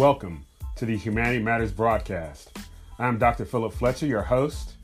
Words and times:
Welcome 0.00 0.46
to 0.76 0.86
the 0.86 0.96
Humanity 0.96 1.42
Matters 1.42 1.72
broadcast. 1.72 2.56
I'm 2.98 3.18
Dr. 3.18 3.44
Philip 3.44 3.74
Fletcher, 3.74 4.06
your 4.06 4.22
host, 4.22 4.76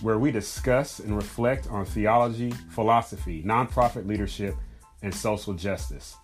where 0.00 0.18
we 0.18 0.32
discuss 0.32 0.98
and 0.98 1.14
reflect 1.14 1.68
on 1.70 1.84
theology, 1.84 2.50
philosophy, 2.70 3.44
nonprofit 3.46 4.04
leadership, 4.04 4.56
and 5.02 5.14
social 5.14 5.54
justice. 5.54 6.16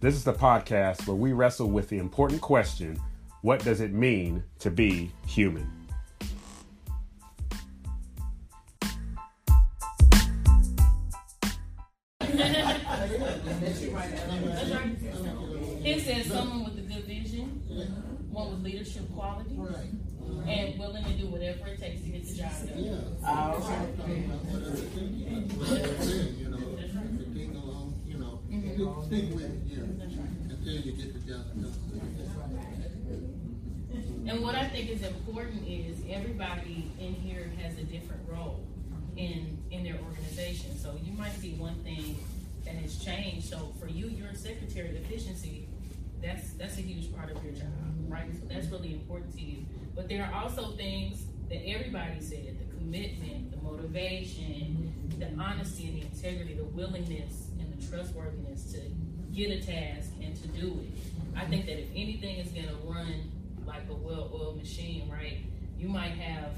This 0.00 0.14
is 0.14 0.24
the 0.24 0.32
podcast 0.32 1.06
where 1.06 1.14
we 1.14 1.34
wrestle 1.34 1.68
with 1.68 1.90
the 1.90 1.98
important 1.98 2.40
question 2.40 2.98
what 3.42 3.62
does 3.64 3.82
it 3.82 3.92
mean 3.92 4.44
to 4.60 4.70
be 4.70 5.12
human? 5.26 5.70
And 34.26 34.42
what 34.42 34.54
I 34.54 34.68
think 34.68 34.90
is 34.90 35.02
important 35.02 35.66
is 35.66 35.98
everybody 36.08 36.90
in 37.00 37.14
here 37.14 37.50
has 37.60 37.76
a 37.78 37.82
different 37.82 38.22
role 38.28 38.64
in 39.16 39.58
in 39.70 39.82
their 39.82 39.98
organization. 40.08 40.78
So 40.78 40.96
you 41.02 41.12
might 41.12 41.32
see 41.32 41.54
one 41.54 41.74
thing 41.82 42.16
that 42.64 42.74
has 42.74 42.98
changed. 42.98 43.48
So 43.48 43.72
for 43.80 43.88
you, 43.88 44.06
your 44.06 44.34
secretary 44.34 44.96
efficiency, 44.96 45.68
that's 46.22 46.52
that's 46.52 46.78
a 46.78 46.82
huge 46.82 47.14
part 47.14 47.30
of 47.30 47.42
your 47.42 47.54
job, 47.54 47.72
right? 48.08 48.30
So 48.32 48.46
that's 48.48 48.68
really 48.68 48.92
important 48.92 49.34
to 49.34 49.40
you. 49.40 49.64
But 49.96 50.08
there 50.08 50.24
are 50.24 50.42
also 50.42 50.76
things 50.76 51.24
that 51.48 51.66
everybody 51.66 52.20
said: 52.20 52.56
the 52.58 52.76
commitment, 52.76 53.50
the 53.50 53.56
motivation, 53.62 54.92
the 55.18 55.28
honesty 55.42 55.88
and 55.88 56.02
the 56.02 56.06
integrity, 56.06 56.54
the 56.54 56.64
willingness 56.64 57.48
and 57.58 57.72
the 57.72 57.86
trustworthiness 57.88 58.72
to 58.72 58.80
get 59.34 59.50
a 59.50 59.60
task 59.64 60.10
and 60.22 60.36
to 60.40 60.48
do 60.48 60.78
it. 60.82 61.09
I 61.36 61.44
think 61.46 61.66
that 61.66 61.78
if 61.78 61.88
anything 61.94 62.36
is 62.36 62.52
going 62.52 62.68
to 62.68 62.76
run 62.84 63.30
like 63.66 63.82
a 63.88 63.94
well-oiled 63.94 64.56
machine, 64.56 65.08
right? 65.10 65.38
You 65.78 65.88
might 65.88 66.12
have, 66.12 66.52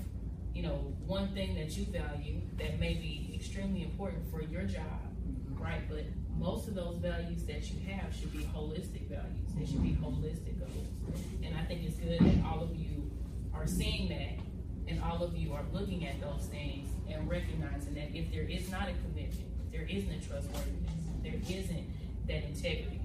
you 0.55 0.63
know, 0.63 0.95
one 1.07 1.29
thing 1.35 1.55
that 1.57 1.77
you 1.77 1.85
value 1.87 2.41
that 2.59 2.81
may 2.81 2.95
be 2.95 3.33
extremely 3.35 3.83
important 3.83 4.31
for 4.31 4.43
your 4.43 4.63
job, 4.63 5.01
mm-hmm. 5.29 5.63
right? 5.63 5.83
But 5.89 6.05
most 6.39 6.69
of 6.69 6.75
those 6.75 6.97
values 6.97 7.45
that 7.47 7.71
you 7.71 7.79
have 7.91 8.15
should 8.15 8.33
be 8.33 8.45
holistic 8.55 9.09
values. 9.09 9.49
They 9.57 9.67
should 9.67 9.83
be 9.83 9.91
mm-hmm. 9.91 10.05
holistic 10.05 10.59
goals. 10.59 11.21
And 11.45 11.57
I 11.57 11.65
think 11.65 11.85
it's 11.85 11.97
good 11.97 12.19
that 12.21 12.45
all 12.45 12.63
of 12.63 12.75
you 12.75 13.11
are 13.55 13.67
seeing 13.67 14.09
that 14.09 14.43
and 14.89 15.03
all 15.03 15.23
of 15.23 15.37
you 15.37 15.53
are 15.53 15.65
looking 15.73 16.07
at 16.07 16.21
those 16.21 16.47
things 16.47 16.89
and 17.09 17.29
recognizing 17.29 17.95
that 17.95 18.15
if 18.15 18.31
there 18.33 18.43
is 18.43 18.71
not 18.71 18.89
a 18.89 18.93
commitment, 19.05 19.47
if 19.67 19.73
there 19.73 19.87
isn't 19.89 20.11
a 20.11 20.21
trustworthiness, 20.27 20.93
if 21.17 21.23
there 21.23 21.59
isn't 21.59 21.87
that 22.27 22.45
integrity, 22.45 23.01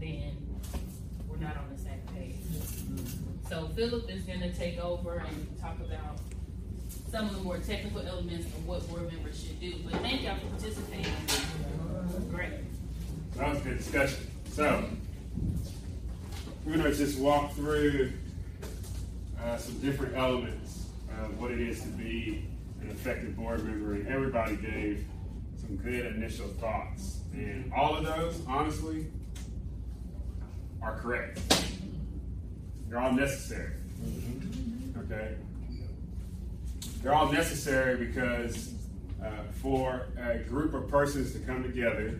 then 0.00 0.49
not 1.40 1.56
on 1.56 1.64
the 1.74 1.82
same 1.82 2.00
page. 2.14 2.36
So 3.48 3.68
Philip 3.74 4.10
is 4.10 4.22
going 4.22 4.40
to 4.40 4.52
take 4.52 4.78
over 4.78 5.24
and 5.26 5.60
talk 5.60 5.76
about 5.80 6.18
some 7.10 7.28
of 7.28 7.34
the 7.34 7.42
more 7.42 7.58
technical 7.58 8.00
elements 8.06 8.46
of 8.46 8.66
what 8.66 8.88
board 8.88 9.12
members 9.12 9.42
should 9.42 9.58
do. 9.60 9.74
But 9.84 10.00
thank 10.00 10.22
y'all 10.22 10.36
for 10.36 10.46
participating. 10.46 11.12
Great. 12.30 12.52
That 13.36 13.48
was 13.48 13.58
a 13.58 13.62
good 13.62 13.78
discussion. 13.78 14.30
So, 14.52 14.84
we're 16.64 16.76
going 16.76 16.90
to 16.90 16.94
just 16.94 17.18
walk 17.18 17.52
through 17.54 18.12
uh, 19.42 19.56
some 19.56 19.78
different 19.78 20.16
elements 20.16 20.86
of 21.22 21.40
what 21.40 21.50
it 21.50 21.60
is 21.60 21.80
to 21.82 21.88
be 21.88 22.44
an 22.82 22.90
effective 22.90 23.36
board 23.36 23.64
member, 23.64 23.94
and 23.94 24.06
everybody 24.08 24.56
gave 24.56 25.04
some 25.56 25.76
good 25.76 26.06
initial 26.14 26.48
thoughts. 26.60 27.20
And 27.32 27.72
all 27.72 27.96
of 27.96 28.04
those, 28.04 28.40
honestly, 28.46 29.06
are 30.82 30.98
correct. 30.98 31.40
They're 32.88 33.00
all 33.00 33.12
necessary. 33.12 33.72
Okay? 34.98 35.34
They're 37.02 37.14
all 37.14 37.30
necessary 37.32 38.04
because 38.06 38.74
uh, 39.24 39.30
for 39.62 40.06
a 40.18 40.38
group 40.38 40.74
of 40.74 40.88
persons 40.88 41.32
to 41.32 41.38
come 41.40 41.62
together 41.62 42.18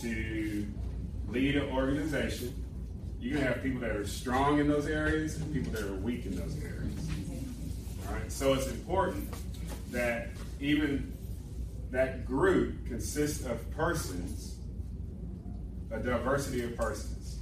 to 0.00 0.66
lead 1.28 1.56
an 1.56 1.70
organization, 1.70 2.54
you're 3.20 3.34
going 3.34 3.46
to 3.46 3.52
have 3.52 3.62
people 3.62 3.80
that 3.80 3.90
are 3.90 4.06
strong 4.06 4.58
in 4.58 4.68
those 4.68 4.86
areas 4.86 5.36
and 5.36 5.52
people 5.52 5.72
that 5.72 5.82
are 5.82 5.94
weak 5.94 6.26
in 6.26 6.36
those 6.36 6.56
areas. 6.62 7.08
All 8.06 8.14
right? 8.14 8.32
So 8.32 8.54
it's 8.54 8.66
important 8.66 9.32
that 9.92 10.30
even 10.60 11.12
that 11.90 12.26
group 12.26 12.86
consists 12.86 13.44
of 13.46 13.70
persons, 13.72 14.56
a 15.90 15.98
diversity 15.98 16.64
of 16.64 16.76
persons. 16.76 17.38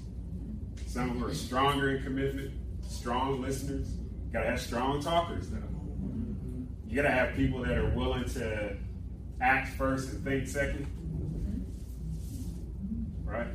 Some 0.90 1.10
who 1.10 1.24
are 1.24 1.32
stronger 1.32 1.90
in 1.90 2.02
commitment, 2.02 2.50
strong 2.82 3.40
listeners. 3.40 3.86
You 4.26 4.32
gotta 4.32 4.50
have 4.50 4.60
strong 4.60 5.00
talkers 5.00 5.48
though. 5.48 5.62
You 6.88 6.96
gotta 6.96 7.12
have 7.12 7.36
people 7.36 7.60
that 7.60 7.78
are 7.78 7.90
willing 7.90 8.24
to 8.30 8.76
act 9.40 9.76
first 9.76 10.12
and 10.12 10.24
think 10.24 10.48
second. 10.48 10.88
Right? 13.24 13.46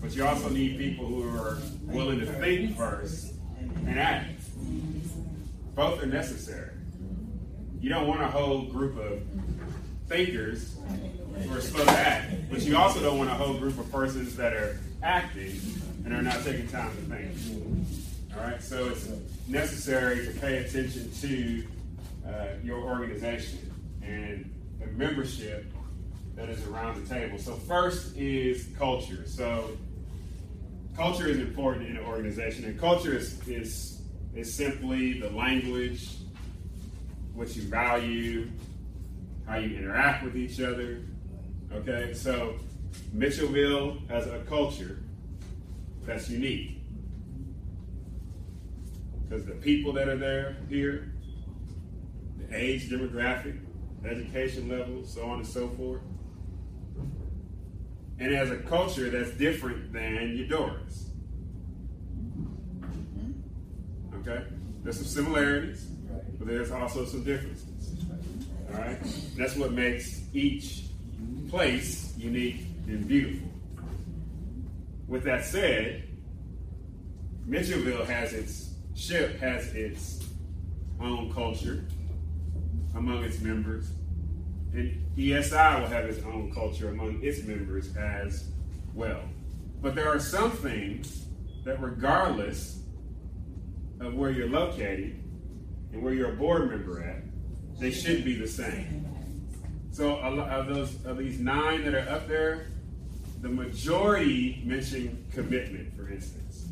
But 0.00 0.14
you 0.14 0.24
also 0.24 0.50
need 0.50 0.78
people 0.78 1.04
who 1.04 1.24
are 1.36 1.58
willing 1.82 2.20
to 2.20 2.26
think 2.26 2.76
first 2.76 3.34
and 3.84 3.98
act. 3.98 4.40
Both 5.74 6.00
are 6.00 6.06
necessary. 6.06 6.76
You 7.80 7.88
don't 7.88 8.06
want 8.06 8.22
a 8.22 8.28
whole 8.28 8.66
group 8.66 8.96
of 8.98 9.20
thinkers 10.06 10.76
who 11.40 11.52
are 11.52 11.60
supposed 11.60 11.88
to 11.88 11.98
act, 11.98 12.34
but 12.52 12.62
you 12.62 12.76
also 12.76 13.00
don't 13.00 13.18
want 13.18 13.30
a 13.30 13.34
whole 13.34 13.58
group 13.58 13.76
of 13.80 13.90
persons 13.90 14.36
that 14.36 14.52
are 14.52 14.78
acting 15.02 15.60
and 16.04 16.14
are 16.14 16.22
not 16.22 16.42
taking 16.44 16.68
time 16.68 16.90
to 16.90 17.02
think. 17.02 18.36
All 18.36 18.42
right, 18.42 18.62
so 18.62 18.88
it's 18.88 19.08
necessary 19.48 20.24
to 20.26 20.32
pay 20.40 20.58
attention 20.58 21.10
to 21.20 21.64
uh, 22.26 22.46
your 22.62 22.78
organization 22.78 23.72
and 24.02 24.50
the 24.80 24.86
membership 24.86 25.66
that 26.34 26.48
is 26.48 26.66
around 26.66 27.04
the 27.04 27.14
table. 27.14 27.38
So, 27.38 27.54
first 27.56 28.16
is 28.16 28.68
culture. 28.78 29.26
So, 29.26 29.76
culture 30.96 31.26
is 31.26 31.38
important 31.38 31.88
in 31.88 31.96
an 31.96 32.04
organization, 32.04 32.64
and 32.64 32.78
culture 32.78 33.14
is, 33.14 33.46
is, 33.46 34.00
is 34.34 34.52
simply 34.52 35.20
the 35.20 35.30
language, 35.30 36.08
what 37.34 37.54
you 37.54 37.62
value, 37.62 38.48
how 39.46 39.56
you 39.56 39.76
interact 39.76 40.24
with 40.24 40.36
each 40.36 40.60
other. 40.60 41.02
Okay, 41.72 42.14
so 42.14 42.54
Mitchellville 43.14 44.08
has 44.08 44.26
a 44.26 44.40
culture 44.48 45.00
that's 46.04 46.28
unique 46.28 46.82
because 49.32 49.46
the 49.46 49.54
people 49.54 49.92
that 49.94 50.08
are 50.08 50.16
there 50.16 50.56
here, 50.68 51.12
the 52.38 52.54
age 52.54 52.90
demographic, 52.90 53.58
education 54.04 54.68
level, 54.68 55.04
so 55.06 55.22
on 55.22 55.38
and 55.38 55.46
so 55.46 55.68
forth. 55.70 56.02
And 58.18 58.30
it 58.30 58.36
has 58.36 58.50
a 58.50 58.58
culture 58.58 59.08
that's 59.08 59.30
different 59.30 59.92
than 59.92 60.36
Eudora's. 60.36 61.10
Okay? 64.16 64.44
There's 64.82 64.96
some 64.96 65.06
similarities, 65.06 65.84
but 66.38 66.46
there's 66.46 66.70
also 66.70 67.06
some 67.06 67.24
differences. 67.24 68.04
All 68.72 68.80
right? 68.80 68.98
That's 69.36 69.56
what 69.56 69.72
makes 69.72 70.22
each 70.34 70.84
place 71.48 72.12
unique 72.18 72.66
and 72.86 73.06
beautiful. 73.06 73.48
With 75.06 75.24
that 75.24 75.44
said, 75.44 76.04
Mitchellville 77.46 78.06
has 78.06 78.32
its 78.32 78.74
ship 78.94 79.38
has 79.40 79.74
its 79.74 80.24
own 81.00 81.32
culture 81.32 81.84
among 82.94 83.24
its 83.24 83.40
members, 83.40 83.90
and 84.72 85.02
ESI 85.16 85.80
will 85.80 85.88
have 85.88 86.04
its 86.04 86.24
own 86.24 86.52
culture 86.52 86.90
among 86.90 87.22
its 87.22 87.42
members 87.42 87.94
as 87.96 88.48
well. 88.94 89.22
But 89.80 89.94
there 89.94 90.08
are 90.08 90.20
some 90.20 90.50
things 90.50 91.26
that, 91.64 91.80
regardless 91.82 92.80
of 94.00 94.14
where 94.14 94.30
you're 94.30 94.48
located 94.48 95.22
and 95.92 96.02
where 96.02 96.14
you're 96.14 96.32
a 96.32 96.36
board 96.36 96.70
member 96.70 97.02
at, 97.02 97.22
they 97.78 97.90
should 97.90 98.24
be 98.24 98.34
the 98.34 98.48
same. 98.48 99.11
So, 99.92 100.16
of 100.16 100.68
those 100.68 101.04
of 101.04 101.18
these 101.18 101.38
nine 101.38 101.84
that 101.84 101.94
are 101.94 102.08
up 102.08 102.26
there, 102.26 102.68
the 103.42 103.48
majority 103.50 104.62
mention 104.64 105.22
commitment, 105.34 105.94
for 105.94 106.10
instance. 106.10 106.66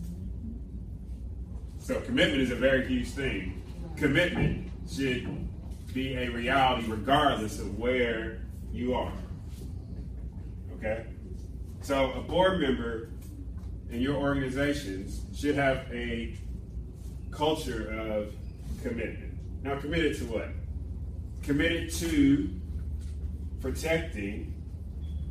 So, 1.79 2.01
commitment 2.01 2.41
is 2.41 2.51
a 2.51 2.57
very 2.57 2.87
huge 2.89 3.09
thing. 3.09 3.63
Commitment 3.99 4.71
should 4.91 5.29
be 5.93 6.15
a 6.15 6.31
reality 6.31 6.91
regardless 6.91 7.59
of 7.59 7.79
where 7.79 8.41
you 8.73 8.95
are. 8.95 9.13
Okay? 10.77 11.05
So, 11.83 12.13
a 12.13 12.21
board 12.23 12.59
member 12.59 13.11
in 13.91 14.01
your 14.01 14.17
organizations 14.17 15.21
should 15.39 15.57
have 15.57 15.85
a 15.93 16.39
culture 17.31 17.91
of 17.91 18.33
commitment. 18.83 19.35
Now, 19.63 19.79
committed 19.79 20.17
to 20.19 20.25
what? 20.25 20.49
Committed 21.43 21.93
to 21.97 22.60
protecting 23.61 24.55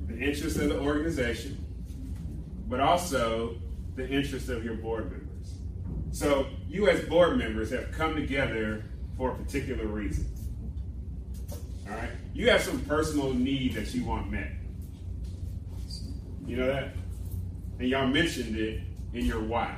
the 0.07 0.17
interests 0.17 0.59
of 0.59 0.69
the 0.69 0.79
organization, 0.79 1.63
but 2.67 2.79
also 2.79 3.57
the 3.95 4.07
interests 4.09 4.49
of 4.49 4.63
your 4.63 4.75
board 4.75 5.11
members. 5.11 5.53
So, 6.11 6.47
you 6.67 6.89
as 6.89 7.01
board 7.07 7.37
members 7.37 7.69
have 7.71 7.91
come 7.91 8.15
together 8.15 8.85
for 9.17 9.31
a 9.31 9.35
particular 9.35 9.85
reason. 9.85 10.25
All 11.87 11.95
right? 11.95 12.09
You 12.33 12.49
have 12.49 12.61
some 12.61 12.79
personal 12.81 13.33
need 13.33 13.73
that 13.73 13.93
you 13.93 14.05
want 14.05 14.31
met. 14.31 14.51
You 16.45 16.57
know 16.57 16.67
that? 16.67 16.95
And 17.79 17.89
y'all 17.89 18.07
mentioned 18.07 18.55
it 18.55 18.81
in 19.13 19.25
your 19.25 19.41
why. 19.41 19.75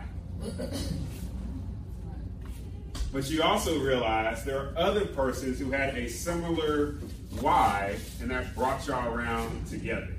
But 3.11 3.29
you 3.29 3.43
also 3.43 3.79
realize 3.79 4.45
there 4.45 4.59
are 4.59 4.73
other 4.77 5.05
persons 5.05 5.59
who 5.59 5.71
had 5.71 5.97
a 5.97 6.07
similar 6.07 6.95
why, 7.39 7.97
and 8.21 8.31
that 8.31 8.55
brought 8.55 8.87
y'all 8.87 9.13
around 9.13 9.67
together. 9.67 10.13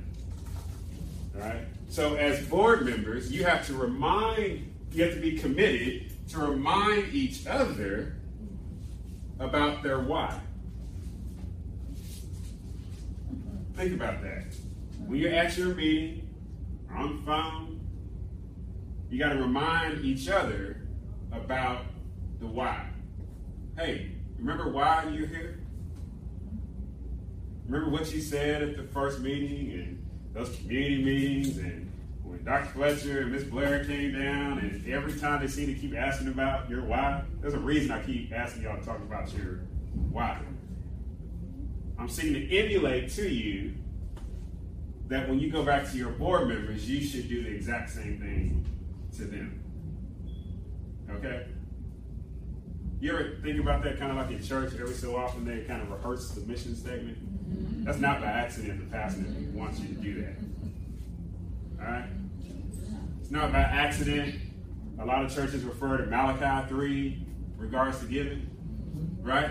All 1.34 1.40
right? 1.40 1.64
So, 1.88 2.14
as 2.14 2.44
board 2.46 2.84
members, 2.84 3.32
you 3.32 3.44
have 3.44 3.66
to 3.66 3.74
remind, 3.74 4.72
you 4.92 5.04
have 5.04 5.14
to 5.14 5.20
be 5.20 5.38
committed 5.38 6.10
to 6.30 6.38
remind 6.38 7.12
each 7.14 7.46
other 7.46 8.14
about 9.38 9.82
their 9.82 10.00
why. 10.00 10.38
Think 13.74 13.94
about 13.94 14.22
that. 14.22 14.44
When 15.06 15.18
you're 15.18 15.32
at 15.32 15.56
your 15.56 15.74
meeting, 15.74 16.22
on 16.94 17.16
the 17.16 17.22
phone, 17.22 17.80
you 19.10 19.18
got 19.18 19.32
to 19.32 19.40
remind 19.40 20.04
each 20.04 20.28
other 20.28 20.82
about 21.32 21.84
the 22.42 22.48
why. 22.48 22.84
Hey, 23.78 24.10
remember 24.38 24.70
why 24.70 25.08
you're 25.12 25.28
here? 25.28 25.60
Remember 27.66 27.90
what 27.90 28.12
you 28.12 28.20
said 28.20 28.62
at 28.62 28.76
the 28.76 28.82
first 28.82 29.20
meeting 29.20 29.72
and 29.72 30.06
those 30.34 30.54
community 30.56 31.02
meetings 31.02 31.58
and 31.58 31.90
when 32.24 32.42
Dr. 32.44 32.70
Fletcher 32.70 33.20
and 33.20 33.32
Miss 33.32 33.44
Blair 33.44 33.84
came 33.84 34.12
down 34.12 34.58
and 34.58 34.86
every 34.88 35.18
time 35.18 35.40
they 35.40 35.46
seem 35.46 35.72
to 35.72 35.74
keep 35.74 35.94
asking 35.94 36.28
about 36.28 36.68
your 36.68 36.82
why, 36.82 37.22
there's 37.40 37.54
a 37.54 37.58
reason 37.58 37.92
I 37.92 38.02
keep 38.02 38.32
asking 38.32 38.64
y'all 38.64 38.78
to 38.78 38.84
talk 38.84 38.98
about 38.98 39.32
your 39.34 39.60
why. 40.10 40.40
I'm 41.98 42.08
seeking 42.08 42.34
to 42.34 42.56
emulate 42.56 43.10
to 43.12 43.28
you 43.28 43.74
that 45.06 45.28
when 45.28 45.38
you 45.38 45.50
go 45.50 45.62
back 45.62 45.88
to 45.92 45.96
your 45.96 46.10
board 46.10 46.48
members, 46.48 46.90
you 46.90 47.00
should 47.06 47.28
do 47.28 47.44
the 47.44 47.50
exact 47.50 47.90
same 47.90 48.18
thing 48.18 48.66
to 49.16 49.24
them. 49.24 49.62
Okay? 51.10 51.46
You 53.02 53.10
ever 53.12 53.37
think 53.43 53.58
about 53.58 53.82
that 53.82 53.99
kind 53.99 54.12
of 54.12 54.16
like 54.16 54.31
in 54.31 54.40
church? 54.40 54.75
Every 54.81 54.94
so 54.94 55.16
often 55.16 55.44
they 55.44 55.64
kind 55.64 55.82
of 55.82 55.90
rehearse 55.90 56.31
the 56.31 56.40
mission 56.43 56.76
statement. 56.76 57.19
Mm-hmm. 57.19 57.82
That's 57.82 57.99
not 57.99 58.20
by 58.20 58.28
accident 58.28 58.78
the 58.78 58.96
pastor 58.96 59.25
wants 59.52 59.81
you 59.81 59.88
to 59.88 59.94
do 59.94 60.22
that. 60.22 61.84
All 61.84 61.93
right? 61.93 62.04
It's 63.20 63.32
not 63.32 63.50
by 63.50 63.58
accident. 63.58 64.37
A 65.00 65.04
lot 65.04 65.25
of 65.25 65.34
churches 65.34 65.64
refer 65.64 65.96
to 65.96 66.06
Malachi 66.06 66.69
3 66.69 67.26
regards 67.56 67.99
to 67.99 68.06
giving. 68.06 68.49
Right? 69.20 69.50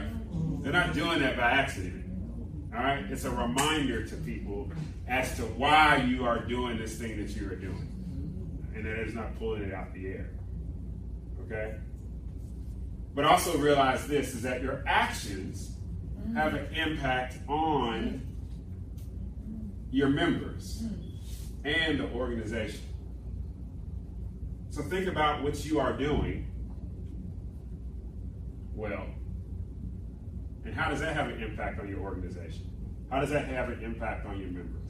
They're 0.63 0.71
not 0.71 0.93
doing 0.93 1.19
that 1.19 1.35
by 1.35 1.51
accident. 1.51 2.05
All 2.73 2.81
right? 2.81 3.03
It's 3.09 3.25
a 3.25 3.31
reminder 3.31 4.05
to 4.05 4.15
people 4.15 4.71
as 5.09 5.35
to 5.35 5.41
why 5.41 5.97
you 5.97 6.25
are 6.25 6.39
doing 6.39 6.77
this 6.77 6.97
thing 6.97 7.17
that 7.17 7.35
you 7.35 7.51
are 7.51 7.55
doing. 7.55 8.71
And 8.73 8.85
that 8.85 8.95
it's 8.95 9.13
not 9.13 9.37
pulling 9.37 9.63
it 9.63 9.73
out 9.73 9.93
the 9.93 10.07
air. 10.07 10.29
Okay? 11.41 11.75
But 13.13 13.25
also 13.25 13.57
realize 13.57 14.07
this 14.07 14.33
is 14.33 14.41
that 14.43 14.61
your 14.61 14.83
actions 14.87 15.71
have 16.33 16.53
an 16.53 16.73
impact 16.73 17.37
on 17.47 18.21
your 19.91 20.09
members 20.09 20.83
and 21.65 21.99
the 21.99 22.09
organization. 22.11 22.81
So 24.69 24.81
think 24.83 25.07
about 25.07 25.43
what 25.43 25.65
you 25.65 25.79
are 25.79 25.91
doing 25.91 26.47
well. 28.73 29.05
And 30.63 30.73
how 30.73 30.89
does 30.89 31.01
that 31.01 31.13
have 31.13 31.27
an 31.27 31.43
impact 31.43 31.79
on 31.81 31.89
your 31.89 31.99
organization? 31.99 32.69
How 33.09 33.19
does 33.19 33.31
that 33.31 33.45
have 33.47 33.69
an 33.69 33.83
impact 33.83 34.25
on 34.25 34.39
your 34.39 34.49
members? 34.49 34.81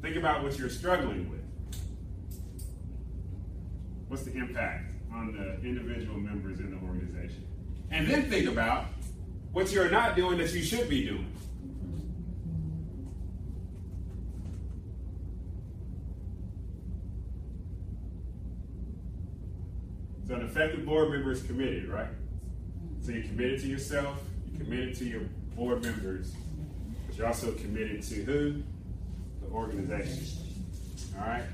Think 0.00 0.16
about 0.16 0.42
what 0.42 0.58
you're 0.58 0.70
struggling 0.70 1.28
with. 1.28 1.40
What's 4.08 4.22
the 4.22 4.32
impact 4.32 4.92
on 5.12 5.32
the 5.32 5.66
individual 5.66 6.18
members 6.18 6.60
in 6.60 6.70
the 6.70 6.86
organization? 6.86 7.44
And 7.90 8.06
then 8.06 8.30
think 8.30 8.48
about 8.48 8.86
what 9.52 9.72
you're 9.72 9.90
not 9.90 10.16
doing 10.16 10.38
that 10.38 10.52
you 10.52 10.62
should 10.62 10.88
be 10.88 11.06
doing. 11.06 11.32
So 20.28 20.34
an 20.34 20.42
effective 20.42 20.84
board 20.84 21.10
member 21.10 21.32
is 21.32 21.42
committed, 21.42 21.88
right? 21.88 22.10
So 23.00 23.12
you're 23.12 23.22
committed 23.22 23.60
to 23.60 23.66
yourself, 23.66 24.20
you're 24.52 24.62
committed 24.62 24.94
to 24.96 25.06
your 25.06 25.22
board 25.56 25.82
members, 25.82 26.34
but 27.06 27.16
you're 27.16 27.26
also 27.26 27.52
committed 27.52 28.02
to 28.02 28.14
who? 28.24 28.62
The 29.40 29.50
organization. 29.50 30.36
All 31.18 31.26
right? 31.26 31.44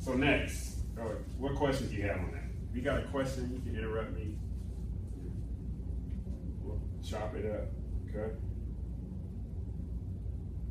So 0.00 0.12
next, 0.12 0.76
oh, 1.00 1.12
what 1.38 1.54
questions 1.54 1.90
do 1.90 1.96
you 1.96 2.02
have 2.02 2.18
on 2.18 2.30
that? 2.32 2.47
If 2.70 2.76
you 2.76 2.82
got 2.82 2.98
a 2.98 3.06
question, 3.08 3.50
you 3.52 3.60
can 3.60 3.78
interrupt 3.78 4.14
me. 4.14 4.36
We'll 6.62 6.80
chop 7.04 7.34
it 7.34 7.50
up. 7.50 7.68
Okay? 8.08 8.34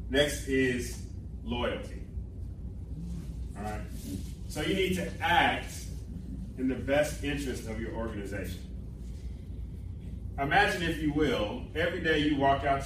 Next 0.09 0.47
is 0.47 1.03
loyalty. 1.43 2.03
All 3.57 3.63
right? 3.63 3.81
So 4.47 4.61
you 4.61 4.75
need 4.75 4.95
to 4.95 5.11
act 5.21 5.73
in 6.57 6.67
the 6.67 6.75
best 6.75 7.23
interest 7.23 7.67
of 7.67 7.79
your 7.79 7.93
organization. 7.93 8.61
Imagine, 10.39 10.83
if 10.83 11.01
you 11.01 11.11
will, 11.13 11.63
every 11.75 12.01
day 12.01 12.19
you 12.19 12.37
walk 12.37 12.63
out, 12.63 12.83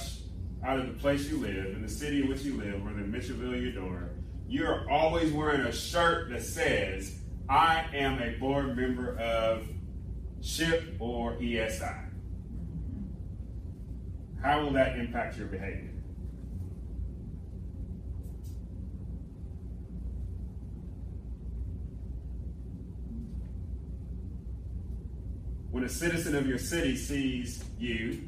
out 0.64 0.78
of 0.78 0.86
the 0.86 0.94
place 0.94 1.28
you 1.28 1.38
live, 1.38 1.74
in 1.74 1.82
the 1.82 1.88
city 1.88 2.22
in 2.22 2.28
which 2.28 2.42
you 2.42 2.56
live, 2.56 2.82
whether 2.82 2.98
in 2.98 3.12
Mitchellville 3.12 3.52
or 3.52 3.56
Eudora, 3.56 4.08
you're 4.48 4.90
always 4.90 5.32
wearing 5.32 5.60
a 5.62 5.72
shirt 5.72 6.30
that 6.30 6.42
says, 6.42 7.18
I 7.48 7.84
am 7.94 8.22
a 8.22 8.38
board 8.38 8.76
member 8.76 9.18
of 9.18 9.66
SHIP 10.40 10.96
or 10.98 11.34
ESI. 11.36 12.08
How 14.42 14.62
will 14.62 14.72
that 14.72 14.98
impact 14.98 15.36
your 15.36 15.46
behavior? 15.46 15.90
When 25.70 25.84
a 25.84 25.88
citizen 25.88 26.34
of 26.34 26.46
your 26.46 26.58
city 26.58 26.96
sees 26.96 27.64
you, 27.78 28.22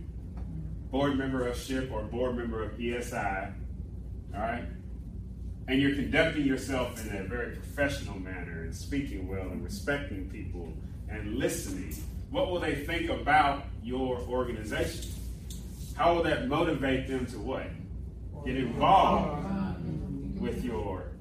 board 0.91 1.19
member 1.19 1.47
of 1.47 1.57
SHIP 1.57 1.91
or 1.93 2.03
board 2.03 2.37
member 2.37 2.63
of 2.63 2.79
ESI, 2.79 3.53
all 4.35 4.41
right, 4.41 4.65
and 5.67 5.81
you're 5.81 5.95
conducting 5.95 6.45
yourself 6.45 7.05
in 7.05 7.17
a 7.17 7.25
very 7.25 7.57
professional 7.57 8.19
manner 8.19 8.63
and 8.65 8.75
speaking 8.75 9.27
well 9.27 9.49
and 9.49 9.65
respecting 9.65 10.29
people 10.29 10.73
and 11.09 11.37
listening, 11.37 11.95
what 12.31 12.51
will 12.51 12.61
they 12.61 12.75
think 12.75 13.09
about 13.11 13.65
your 13.83 14.19
organization? 14.29 15.13
How 15.97 16.15
will 16.15 16.23
that 16.25 16.49
motivate 16.49 17.07
them 17.09 17.27
to 17.27 17.39
what? 17.39 17.67
Get 18.45 18.57
involved 18.57 19.47
with 20.39 20.65
your 20.65 21.13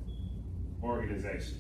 organization. 0.83 1.59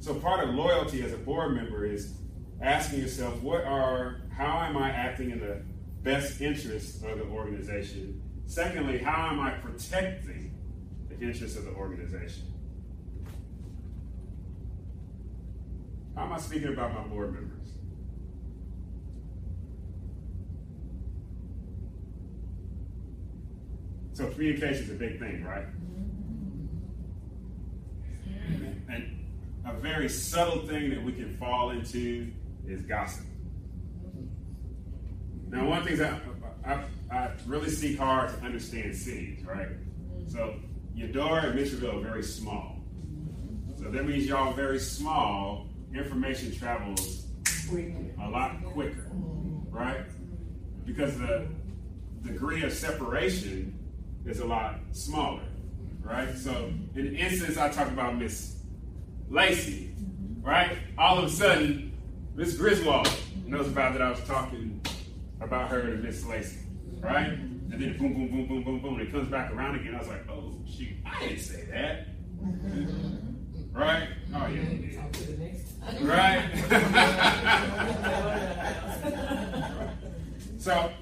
So 0.00 0.14
part 0.14 0.46
of 0.46 0.54
loyalty 0.54 1.02
as 1.02 1.12
a 1.14 1.16
board 1.16 1.54
member 1.54 1.86
is 1.86 2.12
asking 2.60 3.00
yourself, 3.00 3.40
what 3.40 3.64
are, 3.64 4.20
how 4.36 4.60
am 4.60 4.76
I 4.76 4.90
acting 4.90 5.30
in 5.30 5.40
the 5.40 5.62
best 6.02 6.42
interest 6.42 7.02
of 7.04 7.18
the 7.18 7.24
organization? 7.24 8.20
Secondly, 8.46 8.98
how 8.98 9.28
am 9.28 9.40
I 9.40 9.52
protecting 9.52 10.53
the 11.18 11.26
interests 11.26 11.56
of 11.56 11.64
the 11.64 11.72
organization? 11.72 12.44
How 16.16 16.24
am 16.24 16.32
I 16.32 16.38
speaking 16.38 16.68
about 16.68 16.94
my 16.94 17.02
board 17.02 17.32
members? 17.32 17.50
So 24.12 24.28
communication 24.28 24.84
is 24.84 24.90
a 24.90 24.94
big 24.94 25.18
thing, 25.18 25.44
right? 25.44 25.66
And 28.88 29.24
a 29.66 29.72
very 29.72 30.08
subtle 30.08 30.66
thing 30.66 30.90
that 30.90 31.02
we 31.02 31.12
can 31.12 31.36
fall 31.36 31.70
into 31.70 32.30
is 32.66 32.82
gossip. 32.82 33.24
Now, 35.48 35.66
one 35.66 35.78
of 35.78 35.84
the 35.84 35.96
things 35.96 36.00
I, 36.00 36.20
I, 36.64 36.84
I 37.10 37.30
really 37.46 37.70
seek 37.70 37.98
hard 37.98 38.30
to 38.30 38.44
understand 38.44 38.94
cities, 38.94 39.44
right? 39.44 39.68
So, 40.28 40.54
Eudora 40.94 41.46
and 41.46 41.58
Mitchellville 41.58 41.98
are 41.98 42.00
very 42.00 42.22
small. 42.22 42.76
So 43.76 43.90
that 43.90 44.06
means 44.06 44.26
y'all 44.26 44.52
very 44.52 44.78
small. 44.78 45.68
Information 45.92 46.54
travels 46.56 47.26
a 47.72 48.28
lot 48.28 48.64
quicker, 48.64 49.06
right? 49.70 50.04
Because 50.84 51.16
the 51.18 51.46
degree 52.22 52.62
of 52.62 52.72
separation 52.72 53.78
is 54.24 54.40
a 54.40 54.44
lot 54.44 54.76
smaller, 54.92 55.44
right? 56.02 56.36
So 56.36 56.72
in 56.94 57.12
the 57.12 57.16
instance 57.16 57.58
I 57.58 57.68
talked 57.70 57.92
about 57.92 58.16
Miss 58.16 58.56
Lacey, 59.28 59.94
right? 60.42 60.78
All 60.98 61.18
of 61.18 61.24
a 61.24 61.30
sudden, 61.30 61.92
Miss 62.34 62.56
Griswold 62.56 63.08
knows 63.46 63.68
about 63.68 63.92
that 63.92 64.02
I 64.02 64.10
was 64.10 64.20
talking 64.20 64.80
about 65.40 65.68
her 65.70 65.82
to 65.82 65.96
Miss 65.98 66.24
Lacey, 66.26 66.60
right? 67.00 67.38
And 67.72 67.82
then 67.82 67.98
boom, 67.98 68.14
boom, 68.14 68.28
boom, 68.28 68.46
boom, 68.46 68.62
boom, 68.62 68.80
boom. 68.80 68.98
and 68.98 69.08
It 69.08 69.12
comes 69.12 69.28
back 69.28 69.52
around 69.52 69.76
again. 69.76 69.94
I 69.94 69.98
was 69.98 70.08
like, 70.08 70.28
oh, 70.30 70.54
shoot, 70.68 70.88
I 71.04 71.20
didn't 71.20 71.40
say 71.40 71.64
that. 71.72 72.08
Right? 73.74 74.08
Oh, 74.32 74.46
yeah. 74.46 75.02
Right? 76.00 76.48
so, 80.60 80.92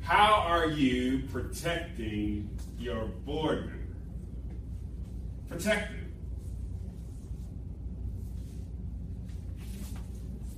how 0.00 0.44
are 0.46 0.68
you 0.68 1.24
protecting 1.30 2.48
your 2.78 3.04
board 3.04 3.66
member? 3.66 3.78
Protect 5.50 5.90
them. 5.90 6.12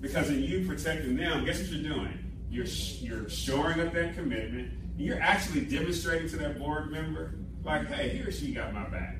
Because 0.00 0.30
in 0.30 0.44
you 0.44 0.64
protecting 0.64 1.16
them, 1.16 1.44
guess 1.44 1.58
what 1.58 1.70
you're 1.70 1.92
doing? 1.92 2.23
You're, 2.54 2.66
you're 2.66 3.28
shoring 3.28 3.80
up 3.80 3.92
that 3.94 4.14
commitment. 4.14 4.72
And 4.72 5.00
You're 5.00 5.20
actually 5.20 5.62
demonstrating 5.62 6.28
to 6.28 6.36
that 6.36 6.56
board 6.56 6.92
member, 6.92 7.34
like, 7.64 7.88
hey, 7.88 8.10
he 8.10 8.20
or 8.22 8.30
she 8.30 8.54
got 8.54 8.72
my 8.72 8.88
back. 8.88 9.16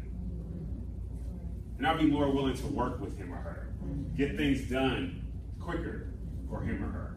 And 1.77 1.85
I'll 1.85 1.99
be 1.99 2.07
more 2.07 2.31
willing 2.31 2.57
to 2.57 2.67
work 2.69 3.01
with 3.01 3.19
him 3.19 3.33
or 3.33 3.39
her, 3.39 3.73
get 4.17 4.37
things 4.37 4.71
done 4.71 5.27
quicker 5.59 6.13
for 6.49 6.61
him 6.61 6.85
or 6.85 6.87
her. 6.87 7.17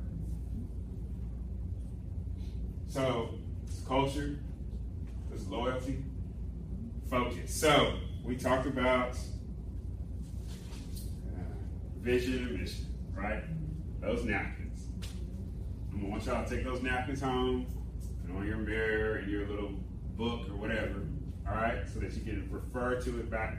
So, 2.88 3.36
it's 3.68 3.82
culture, 3.82 4.40
it's 5.32 5.46
loyalty, 5.46 6.04
focus. 7.12 7.54
So, 7.54 8.00
we 8.24 8.36
talked 8.38 8.66
about 8.66 9.12
uh, 11.28 11.42
vision 12.00 12.48
and 12.48 12.60
mission, 12.60 12.88
right? 13.14 13.44
Those 14.02 14.26
napkins. 14.26 14.67
I'm 15.98 16.02
gonna 16.02 16.12
want 16.12 16.26
y'all 16.28 16.44
to 16.46 16.56
take 16.56 16.64
those 16.64 16.84
napkins 16.84 17.22
home, 17.22 17.66
put 18.24 18.36
on 18.36 18.46
your 18.46 18.58
mirror 18.58 19.16
and 19.16 19.32
your 19.32 19.48
little 19.48 19.72
book 20.16 20.48
or 20.48 20.56
whatever, 20.56 21.02
all 21.48 21.56
right, 21.56 21.88
so 21.92 22.00
that 22.00 22.14
you 22.14 22.22
can 22.22 22.48
refer 22.52 23.02
to 23.02 23.18
it 23.18 23.32
back 23.32 23.58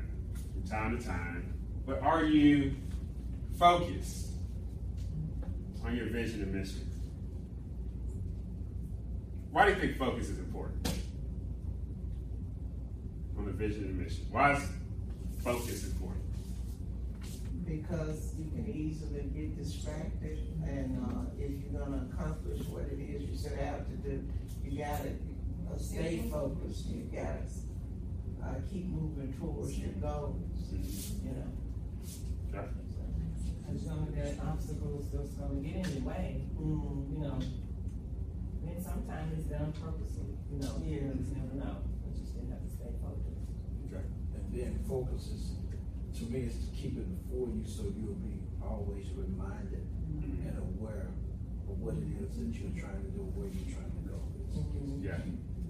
from 0.53 0.63
time 0.63 0.97
to 0.97 1.05
time. 1.05 1.53
But 1.85 2.01
are 2.01 2.23
you 2.23 2.77
focused 3.59 4.29
on 5.85 5.97
your 5.97 6.07
vision 6.11 6.43
and 6.43 6.55
mission? 6.55 6.89
Why 9.51 9.67
do 9.67 9.73
you 9.73 9.81
think 9.81 9.99
focus 9.99 10.29
is 10.29 10.39
important? 10.39 10.93
On 13.37 13.47
the 13.47 13.53
vision 13.53 13.83
and 13.83 13.99
mission. 13.99 14.27
Why 14.31 14.53
is 14.53 14.63
focus 15.43 15.85
important? 15.87 16.23
Because 17.69 18.33
you 18.39 18.49
can 18.51 18.67
easily 18.75 19.29
get 19.37 19.57
distracted, 19.59 20.39
and 20.65 21.05
uh, 21.05 21.29
if 21.39 21.51
you're 21.61 21.79
gonna 21.79 22.09
accomplish 22.11 22.67
what 22.67 22.85
it 22.85 22.99
is 22.99 23.29
you 23.29 23.37
set 23.37 23.61
out 23.69 23.85
to 23.91 23.97
do, 24.09 24.25
you 24.65 24.79
gotta 24.79 25.11
uh, 25.69 25.77
stay 25.77 26.25
focused. 26.33 26.87
You 26.89 27.05
gotta 27.13 27.45
uh, 28.43 28.55
keep 28.73 28.87
moving 28.89 29.35
towards 29.39 29.79
your 29.79 29.93
goals. 30.01 30.41
You 30.73 31.31
know. 31.31 31.53
Yeah. 32.55 32.63
Cause 33.69 33.85
some 33.85 34.09
of 34.09 34.17
that 34.17 34.41
obstacles 34.49 35.05
that's 35.13 35.29
gonna 35.37 35.61
get 35.61 35.85
in 35.85 35.93
your 36.03 36.09
way, 36.09 36.41
Mm, 36.57 37.13
you 37.13 37.19
know. 37.21 37.39
And 38.67 38.83
sometimes 38.83 39.39
it's 39.39 39.49
done 39.53 39.73
purposely, 39.77 40.33
you 40.51 40.59
know, 40.59 40.73
Yeah. 40.81 41.13
you 41.13 41.21
just 41.21 41.37
never 41.37 41.55
know, 41.55 41.77
but 42.01 42.17
you 42.17 42.25
still 42.25 42.49
have 42.49 42.65
to 42.65 42.71
stay 42.73 42.89
focused. 42.97 43.45
Okay. 43.93 44.05
And 44.35 44.53
then 44.57 44.79
focus 44.89 45.29
is, 45.29 45.53
to 46.19 46.25
me, 46.33 46.41
is 46.41 46.55
to 46.55 46.67
keep 46.75 46.97
it 46.99 47.07
before 47.29 47.49
you 47.49 47.63
so 47.67 47.83
you'll 47.97 48.15
be 48.23 48.41
always 48.63 49.07
reminded 49.17 49.87
and 50.23 50.59
aware 50.59 51.09
of 51.69 51.79
what 51.81 51.95
it 51.95 52.09
is 52.23 52.37
that 52.39 52.51
you're 52.59 52.75
trying 52.79 53.03
to 53.03 53.11
do, 53.15 53.23
where 53.37 53.47
you're 53.49 53.71
trying 53.75 53.93
to 53.93 54.03
go. 54.09 54.19
It's- 54.51 54.65
it's 54.83 55.05
Yeah. 55.05 55.21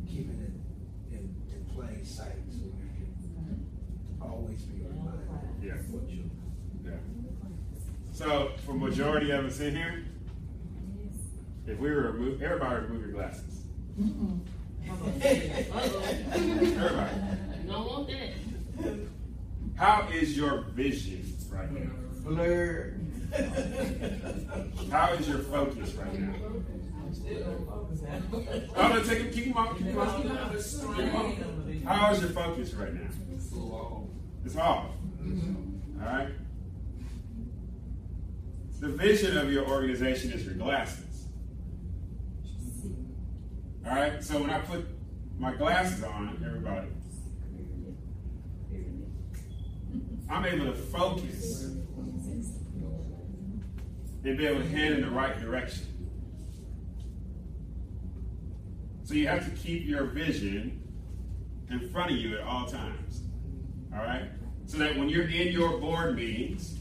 Keeping 0.08 0.40
it 0.40 1.14
in, 1.14 1.34
in 1.52 1.64
plain 1.74 2.04
sight 2.04 2.40
so 2.50 2.64
you 2.64 2.72
can 2.96 3.66
always 4.22 4.62
be 4.62 4.82
reminded 4.82 5.28
Yeah. 5.62 5.74
of 5.74 5.92
what 5.92 6.08
you 6.08 6.30
Yeah. 6.84 6.92
So, 8.12 8.52
for 8.64 8.72
majority 8.72 9.30
of 9.30 9.44
us 9.44 9.60
in 9.60 9.76
here, 9.76 10.04
if 11.66 11.78
we 11.78 11.90
were 11.90 12.02
to 12.04 12.08
remove, 12.12 12.42
everybody 12.42 12.86
remove 12.86 13.02
your 13.02 13.12
glasses. 13.12 13.60
Mm-hmm. 14.00 14.38
Everybody. 15.20 17.06
You 17.60 17.70
don't 17.70 17.86
want 17.86 18.08
that. 18.08 18.98
How 19.78 20.08
is 20.12 20.36
your 20.36 20.62
vision 20.74 21.24
right 21.50 21.70
now? 21.70 21.90
blurred. 22.24 23.00
How 24.90 25.12
is 25.12 25.28
your 25.28 25.38
focus 25.38 25.94
right 25.94 26.18
now? 26.18 26.34
I'm 26.34 26.64
gonna 27.24 27.66
focus 27.66 28.02
now. 28.02 28.20
I'm 28.76 28.90
gonna 28.90 29.04
take 29.04 29.20
it, 29.20 29.32
keep 29.32 29.44
them 29.46 29.56
on, 29.56 29.76
keep 29.76 29.86
them 29.86 29.98
on. 29.98 30.08
On. 30.08 31.82
How 31.84 32.12
is 32.12 32.20
your 32.20 32.30
focus 32.30 32.74
right 32.74 32.92
now? 32.92 33.08
It's 34.44 34.56
off. 34.56 34.86
All 34.86 36.06
right. 36.06 36.28
The 38.80 38.88
vision 38.88 39.36
of 39.36 39.52
your 39.52 39.68
organization 39.68 40.32
is 40.32 40.44
your 40.44 40.54
glasses. 40.54 41.26
All 43.86 43.92
right. 43.92 44.22
So 44.22 44.40
when 44.40 44.50
I 44.50 44.58
put 44.60 44.86
my 45.38 45.54
glasses 45.54 46.02
on, 46.04 46.42
everybody, 46.44 46.88
I'm 50.30 50.44
able 50.44 50.66
to 50.66 50.74
focus 50.74 51.64
and 54.24 54.36
be 54.36 54.46
able 54.46 54.60
to 54.60 54.68
head 54.68 54.92
in 54.92 55.00
the 55.00 55.10
right 55.10 55.40
direction. 55.40 55.86
So 59.04 59.14
you 59.14 59.26
have 59.28 59.44
to 59.44 59.50
keep 59.52 59.86
your 59.86 60.04
vision 60.04 60.82
in 61.70 61.88
front 61.90 62.10
of 62.10 62.18
you 62.18 62.36
at 62.36 62.42
all 62.42 62.66
times. 62.66 63.22
All 63.92 64.00
right? 64.00 64.28
So 64.66 64.76
that 64.78 64.98
when 64.98 65.08
you're 65.08 65.28
in 65.28 65.48
your 65.48 65.78
board 65.78 66.16
meetings, 66.16 66.78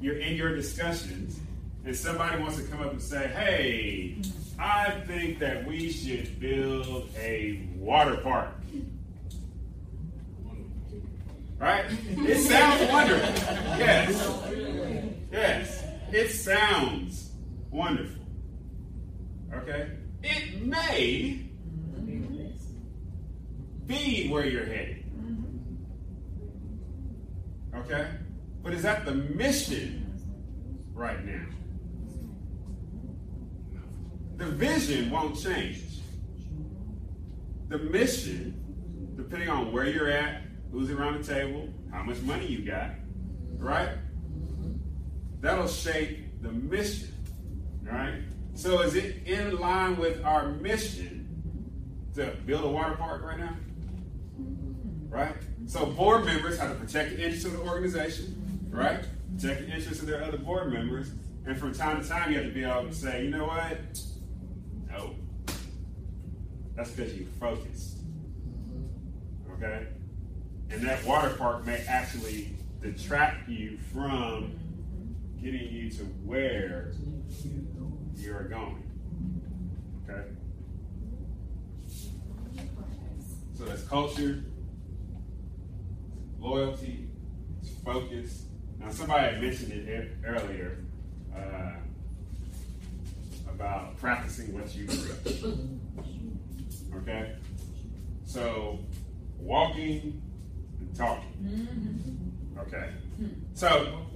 you're 0.00 0.18
in 0.18 0.36
your 0.36 0.54
discussions, 0.54 1.40
and 1.84 1.96
somebody 1.96 2.40
wants 2.40 2.56
to 2.58 2.62
come 2.64 2.82
up 2.82 2.92
and 2.92 3.02
say, 3.02 3.26
hey, 3.28 4.18
I 4.58 4.90
think 5.06 5.40
that 5.40 5.66
we 5.66 5.90
should 5.90 6.38
build 6.38 7.10
a 7.18 7.68
water 7.74 8.16
park. 8.18 8.55
Right? 11.58 11.84
It 12.10 12.38
sounds 12.42 12.90
wonderful. 12.90 13.34
Yes. 13.78 14.42
Yes. 15.32 15.84
It 16.12 16.30
sounds 16.30 17.30
wonderful. 17.70 18.22
Okay? 19.54 19.90
It 20.22 20.62
may 20.62 21.46
be 23.86 24.28
where 24.28 24.44
you're 24.44 24.66
headed. 24.66 25.04
Okay? 27.74 28.10
But 28.62 28.74
is 28.74 28.82
that 28.82 29.04
the 29.06 29.14
mission 29.14 30.20
right 30.92 31.24
now? 31.24 31.46
The 34.36 34.46
vision 34.46 35.10
won't 35.10 35.40
change. 35.40 35.82
The 37.68 37.78
mission, 37.78 39.14
depending 39.16 39.48
on 39.48 39.72
where 39.72 39.86
you're 39.86 40.10
at, 40.10 40.42
who's 40.72 40.90
around 40.90 41.22
the 41.22 41.34
table, 41.34 41.68
how 41.90 42.02
much 42.02 42.20
money 42.22 42.46
you 42.46 42.64
got, 42.64 42.90
right? 43.58 43.90
That'll 45.40 45.68
shape 45.68 46.42
the 46.42 46.50
mission. 46.50 47.12
Right? 47.82 48.22
So 48.54 48.80
is 48.80 48.94
it 48.94 49.26
in 49.26 49.58
line 49.58 49.96
with 49.96 50.24
our 50.24 50.48
mission 50.48 51.28
to 52.14 52.34
build 52.46 52.64
a 52.64 52.68
water 52.68 52.96
park 52.96 53.22
right 53.22 53.38
now? 53.38 53.56
Right? 55.08 55.34
So 55.66 55.86
board 55.86 56.24
members 56.24 56.58
have 56.58 56.70
to 56.70 56.74
protect 56.74 57.16
the 57.16 57.22
interests 57.22 57.44
of 57.44 57.52
the 57.52 57.60
organization, 57.60 58.66
right? 58.70 59.00
Protect 59.38 59.66
the 59.66 59.74
interests 59.74 60.00
of 60.00 60.08
their 60.08 60.22
other 60.22 60.38
board 60.38 60.72
members. 60.72 61.10
And 61.46 61.56
from 61.56 61.74
time 61.74 62.02
to 62.02 62.08
time 62.08 62.32
you 62.32 62.38
have 62.38 62.46
to 62.46 62.52
be 62.52 62.64
able 62.64 62.88
to 62.88 62.94
say, 62.94 63.24
you 63.24 63.30
know 63.30 63.46
what? 63.46 63.78
No. 64.88 65.14
That's 66.74 66.90
because 66.90 67.14
you 67.14 67.26
focused. 67.38 67.98
Okay? 69.52 69.86
And 70.70 70.82
that 70.82 71.04
water 71.04 71.30
park 71.30 71.64
may 71.64 71.84
actually 71.88 72.56
detract 72.82 73.48
you 73.48 73.78
from 73.92 74.58
getting 75.40 75.72
you 75.72 75.90
to 75.90 76.02
where 76.24 76.92
you're 78.16 78.44
going. 78.44 78.82
Okay? 80.08 80.22
So 83.56 83.64
that's 83.64 83.82
culture, 83.84 84.44
loyalty, 86.38 87.08
focus. 87.84 88.46
Now, 88.78 88.90
somebody 88.90 89.40
mentioned 89.40 89.72
it 89.72 90.16
earlier 90.26 90.84
uh, 91.34 91.72
about 93.48 93.96
practicing 93.98 94.52
what 94.52 94.74
you 94.74 94.86
preach. 94.86 95.44
Okay? 96.96 97.36
So, 98.24 98.80
walking 99.38 100.20
and 100.80 100.94
talking. 100.94 101.32
Mm-hmm. 101.42 102.58
Okay? 102.60 102.90
Hmm. 103.16 103.28
So, 103.54 104.06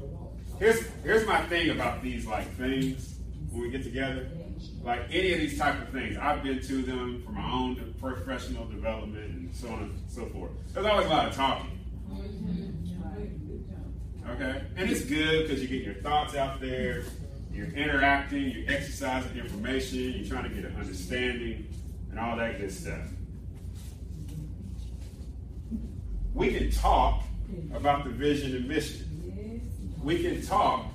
here's 0.59 0.87
here's 1.02 1.26
my 1.26 1.40
thing 1.47 1.71
about 1.71 2.02
these 2.02 2.26
like 2.26 2.50
things 2.57 3.17
when 3.50 3.62
we 3.62 3.71
get 3.71 3.83
together. 3.83 4.29
Like 4.83 5.02
any 5.11 5.33
of 5.33 5.40
these 5.40 5.59
type 5.59 5.81
of 5.81 5.88
things, 5.88 6.17
I've 6.19 6.43
been 6.43 6.61
to 6.61 6.83
them 6.83 7.23
for 7.25 7.33
my 7.33 7.50
own 7.50 7.95
professional 7.99 8.67
development 8.67 9.25
and 9.25 9.55
so 9.55 9.69
on 9.69 9.83
and 9.83 9.99
so 10.09 10.26
forth. 10.26 10.50
There's 10.73 10.87
always 10.87 11.07
a 11.07 11.11
lot 11.11 11.29
of 11.29 11.35
talking. 11.35 11.79
Mm-hmm. 12.11 12.71
Okay? 14.31 14.62
And 14.76 14.90
it's 14.90 15.05
good 15.05 15.49
because 15.49 15.62
you 15.62 15.69
get 15.69 15.83
your 15.83 15.95
thoughts 16.02 16.35
out 16.35 16.61
there, 16.61 17.05
you're 17.52 17.69
interacting, 17.69 18.50
you're 18.50 18.71
exercising 18.71 19.37
information, 19.37 20.12
you're 20.12 20.29
trying 20.29 20.45
to 20.45 20.50
get 20.50 20.64
an 20.64 20.76
understanding, 20.76 21.67
and 22.11 22.19
all 22.19 22.37
that 22.37 22.59
good 22.59 22.73
stuff. 22.73 23.09
We 26.34 26.52
can 26.54 26.70
talk 26.70 27.22
about 27.75 28.04
the 28.04 28.10
vision 28.10 28.54
and 28.56 28.68
mission. 28.68 29.60
We 30.02 30.22
can 30.22 30.42
talk 30.42 30.87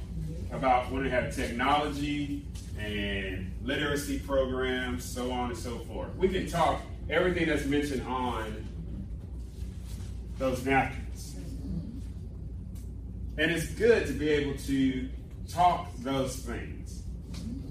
about 0.52 0.92
when 0.92 1.04
we 1.04 1.10
have 1.10 1.36
technology 1.36 2.44
and 2.80 3.52
literacy 3.64 4.20
programs, 4.20 5.04
so 5.04 5.32
on 5.32 5.50
and 5.50 5.58
so 5.58 5.80
forth. 5.80 6.16
We 6.16 6.30
can 6.30 6.48
talk 6.48 6.82
everything 7.10 7.48
that's 7.48 7.66
mentioned 7.66 8.06
on 8.08 8.68
those 10.38 10.66
napkins. 10.66 11.36
And 13.38 13.52
it's 13.52 13.68
good 13.74 14.08
to 14.08 14.14
be 14.14 14.30
able 14.30 14.58
to 14.60 15.10
talk 15.50 15.90
those 16.00 16.38
things. 16.38 17.04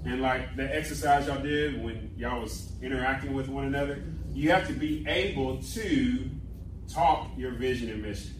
And 0.05 0.21
like 0.21 0.55
the 0.55 0.73
exercise 0.75 1.27
y'all 1.27 1.41
did 1.41 1.83
when 1.83 2.11
y'all 2.15 2.41
was 2.41 2.71
interacting 2.81 3.33
with 3.33 3.49
one 3.49 3.65
another, 3.65 4.03
you 4.33 4.51
have 4.51 4.67
to 4.67 4.73
be 4.73 5.05
able 5.07 5.61
to 5.73 6.29
talk 6.87 7.31
your 7.37 7.51
vision 7.51 7.89
and 7.89 8.01
mission. 8.01 8.33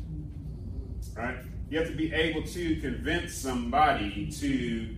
Right? 1.15 1.37
You 1.69 1.79
have 1.79 1.87
to 1.87 1.95
be 1.95 2.13
able 2.13 2.43
to 2.43 2.79
convince 2.81 3.33
somebody 3.33 4.31
to 4.39 4.95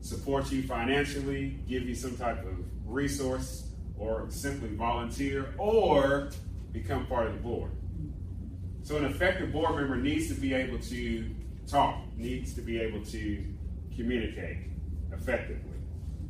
support 0.00 0.50
you 0.50 0.62
financially, 0.62 1.58
give 1.68 1.82
you 1.82 1.94
some 1.94 2.16
type 2.16 2.44
of 2.46 2.54
resource, 2.86 3.68
or 3.98 4.26
simply 4.30 4.70
volunteer, 4.70 5.54
or 5.58 6.30
become 6.72 7.06
part 7.06 7.26
of 7.26 7.34
the 7.34 7.40
board. 7.40 7.70
So 8.82 8.96
an 8.96 9.04
effective 9.04 9.52
board 9.52 9.76
member 9.76 9.96
needs 9.96 10.28
to 10.28 10.34
be 10.34 10.54
able 10.54 10.78
to 10.78 11.34
talk, 11.66 11.98
needs 12.16 12.54
to 12.54 12.62
be 12.62 12.80
able 12.80 13.04
to 13.06 13.44
communicate 13.94 14.68
effectively, 15.12 15.78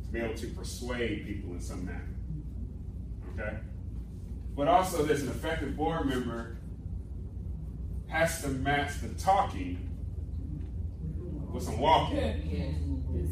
to 0.03 0.11
be 0.11 0.19
able 0.19 0.35
to 0.35 0.47
persuade 0.47 1.25
people 1.25 1.53
in 1.53 1.61
some 1.61 1.85
manner. 1.85 2.09
Okay? 3.33 3.57
But 4.61 4.67
also, 4.67 5.03
there's 5.03 5.23
an 5.23 5.29
effective 5.29 5.75
board 5.75 6.05
member 6.05 6.55
has 8.09 8.43
to 8.43 8.49
match 8.49 9.01
the 9.01 9.07
talking 9.19 9.89
with 11.51 11.63
some 11.63 11.79
walking. 11.79 13.25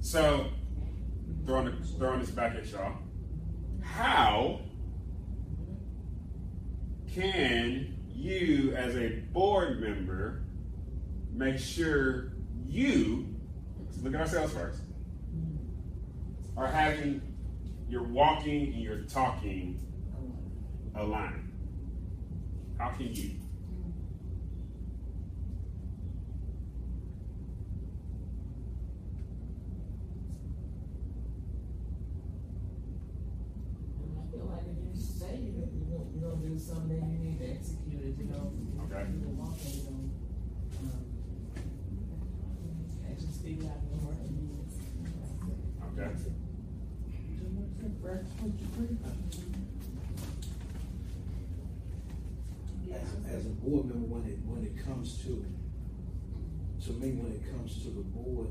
So, 0.00 0.46
throwing, 1.44 1.76
throwing 1.98 2.20
this 2.20 2.30
back 2.30 2.54
at 2.54 2.64
y'all. 2.70 2.92
How 3.82 4.60
can 7.12 7.96
you, 8.14 8.72
as 8.76 8.94
a 8.94 9.08
board 9.32 9.80
member, 9.80 10.44
make 11.32 11.58
sure 11.58 12.33
you, 12.66 13.34
look 14.02 14.14
at 14.14 14.20
ourselves 14.20 14.52
first, 14.52 14.80
are 16.56 16.66
having 16.66 17.20
your 17.88 18.02
walking 18.04 18.72
and 18.74 18.82
your 18.82 18.98
talking 19.02 19.80
aligned? 20.94 21.50
How 22.78 22.90
can 22.90 23.14
you? 23.14 23.30
I 34.18 34.30
feel 34.30 34.46
like 34.46 34.64
if 34.66 34.76
you 34.96 35.02
say 35.02 35.36
you 35.36 35.52
you're 35.54 35.98
gonna, 35.98 36.10
you're 36.14 36.30
gonna 36.30 36.48
do 36.48 36.58
something, 36.58 37.00
you 37.12 37.18
need 37.18 37.38
to 37.40 37.46
execute 37.50 38.02
it, 38.02 38.14
you 38.18 38.24
know? 38.30 38.52
Okay. 38.84 39.06
You 39.10 39.18
know, 39.22 39.32
walking, 39.38 39.72
you 39.74 39.82
know, 39.84 40.10
um, 40.80 41.04
action 43.10 43.32
speak 43.32 43.58
out 43.64 43.78
in 43.82 43.98
the 43.98 44.06
working 44.06 44.32
meetings. 44.34 44.74
Okay. 45.92 46.10
As, 52.94 53.08
as 53.28 53.46
a 53.46 53.48
board 53.48 53.86
member, 53.86 54.06
when 54.06 54.24
it, 54.30 54.38
when 54.46 54.62
it 54.64 54.76
comes 54.84 55.18
to, 55.24 55.44
to 56.86 56.92
me, 56.92 57.12
when 57.12 57.32
it 57.32 57.42
comes 57.50 57.82
to 57.82 57.88
the 57.90 58.02
board, 58.02 58.48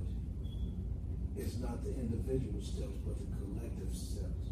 it's 1.38 1.58
not 1.60 1.84
the 1.84 1.92
individual 1.96 2.62
steps, 2.74 2.98
but 3.06 3.14
the 3.22 3.28
collective 3.38 3.94
steps. 3.94 4.50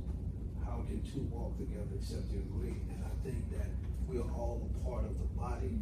How 0.61 0.85
can 0.85 1.01
two 1.09 1.25
walk 1.33 1.57
together 1.57 1.89
except 1.97 2.29
they 2.29 2.37
agree? 2.37 2.77
And 2.93 3.01
I 3.01 3.13
think 3.25 3.49
that 3.57 3.69
we 4.07 4.21
are 4.21 4.29
all 4.37 4.61
a 4.61 4.71
part 4.85 5.05
of 5.05 5.17
the 5.17 5.29
body, 5.33 5.73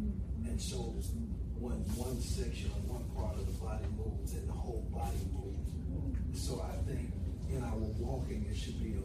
and 0.48 0.56
so 0.56 0.96
when 1.60 1.76
one 2.00 2.16
section 2.20 2.72
or 2.72 2.96
one 2.96 3.04
part 3.12 3.36
of 3.36 3.44
the 3.44 3.56
body 3.60 3.84
moves, 3.92 4.32
then 4.32 4.46
the 4.46 4.56
whole 4.56 4.88
body 4.88 5.20
moves. 5.36 5.60
So 6.32 6.64
I 6.64 6.80
think 6.88 7.12
in 7.52 7.60
our 7.62 7.76
walking, 8.00 8.46
it 8.48 8.56
should 8.56 8.80
be 8.80 8.96
a, 8.96 9.04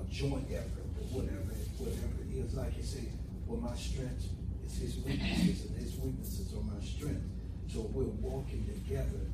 a 0.00 0.02
joint 0.08 0.48
effort, 0.48 0.88
or 0.96 1.20
whatever, 1.20 1.52
whatever 1.76 2.16
it 2.24 2.32
is. 2.32 2.54
Like 2.54 2.76
you 2.78 2.84
say, 2.84 3.04
well, 3.46 3.60
my 3.60 3.76
strength 3.76 4.24
is 4.64 4.78
his 4.78 4.96
weaknesses, 5.04 5.68
and 5.68 5.76
his 5.76 5.92
weaknesses 6.00 6.48
are 6.56 6.64
my 6.64 6.80
strength. 6.80 7.28
So 7.68 7.80
we're 7.92 8.08
walking 8.24 8.64
together 8.64 9.28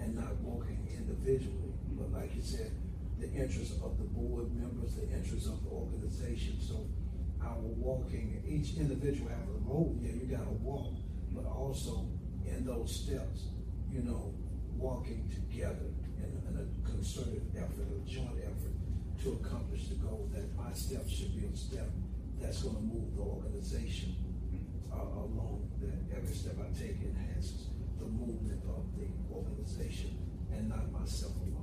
and 0.00 0.16
not 0.16 0.34
walking 0.42 0.82
individually. 0.90 1.71
But 1.98 2.12
like 2.12 2.34
you 2.34 2.42
said, 2.42 2.72
the 3.18 3.30
interest 3.32 3.74
of 3.82 3.98
the 3.98 4.04
board 4.04 4.54
members, 4.54 4.94
the 4.96 5.08
interest 5.10 5.46
of 5.46 5.62
the 5.62 5.70
organization. 5.70 6.60
So 6.60 6.86
our 7.40 7.58
walking, 7.58 8.42
each 8.46 8.76
individual 8.76 9.30
have 9.30 9.48
a 9.48 9.58
role. 9.62 9.96
Yeah, 10.00 10.12
you 10.12 10.26
gotta 10.26 10.50
walk, 10.50 10.94
but 11.30 11.44
also 11.46 12.08
in 12.46 12.66
those 12.66 12.94
steps, 12.94 13.46
you 13.90 14.02
know, 14.02 14.34
walking 14.76 15.30
together 15.30 15.94
in, 16.18 16.30
in 16.48 16.54
a 16.58 16.88
concerted 16.88 17.42
effort, 17.56 17.86
a 17.86 18.10
joint 18.10 18.38
effort 18.42 18.74
to 19.22 19.38
accomplish 19.44 19.88
the 19.88 19.94
goal 19.96 20.28
that 20.34 20.54
my 20.56 20.72
step 20.72 21.08
should 21.08 21.34
be 21.38 21.46
a 21.46 21.56
step 21.56 21.88
that's 22.40 22.62
gonna 22.62 22.80
move 22.80 23.14
the 23.14 23.22
organization 23.22 24.16
uh, 24.92 24.96
along, 24.96 25.70
that 25.80 26.16
every 26.16 26.34
step 26.34 26.54
I 26.58 26.66
take 26.76 26.98
enhances 27.02 27.68
the 27.98 28.06
movement 28.06 28.62
of 28.66 28.82
the 28.98 29.06
organization 29.32 30.18
and 30.52 30.68
not 30.68 30.90
myself 30.90 31.32
alone. 31.46 31.61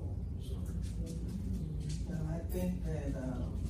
Well, 2.08 2.28
I 2.34 2.40
think 2.52 2.86
that, 2.86 3.18
um, 3.18 3.62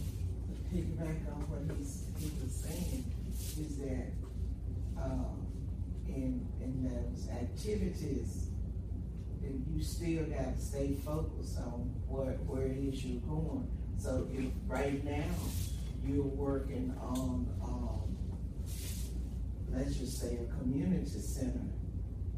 to 0.47 0.75
piggyback 0.75 1.27
on 1.33 1.41
what 1.49 1.77
he's, 1.77 2.05
he 2.19 2.31
was 2.41 2.53
saying, 2.53 3.03
is 3.59 3.77
that, 3.77 4.11
um, 5.01 5.45
in, 6.07 6.45
in 6.61 6.89
those 6.89 7.29
activities, 7.29 8.49
you 9.79 9.83
still 9.83 10.25
gotta 10.25 10.57
stay 10.59 10.93
focused 11.05 11.57
on 11.57 11.93
where, 12.07 12.33
where 12.47 12.67
it 12.67 12.77
is 12.77 13.03
you're 13.05 13.21
going. 13.21 13.67
So 13.97 14.27
if 14.33 14.45
right 14.67 15.03
now, 15.03 15.23
you're 16.05 16.23
working 16.23 16.95
on, 17.01 17.47
um, 17.61 18.17
let's 19.71 19.95
just 19.95 20.19
say 20.19 20.37
a 20.37 20.57
community 20.59 21.19
center, 21.19 21.67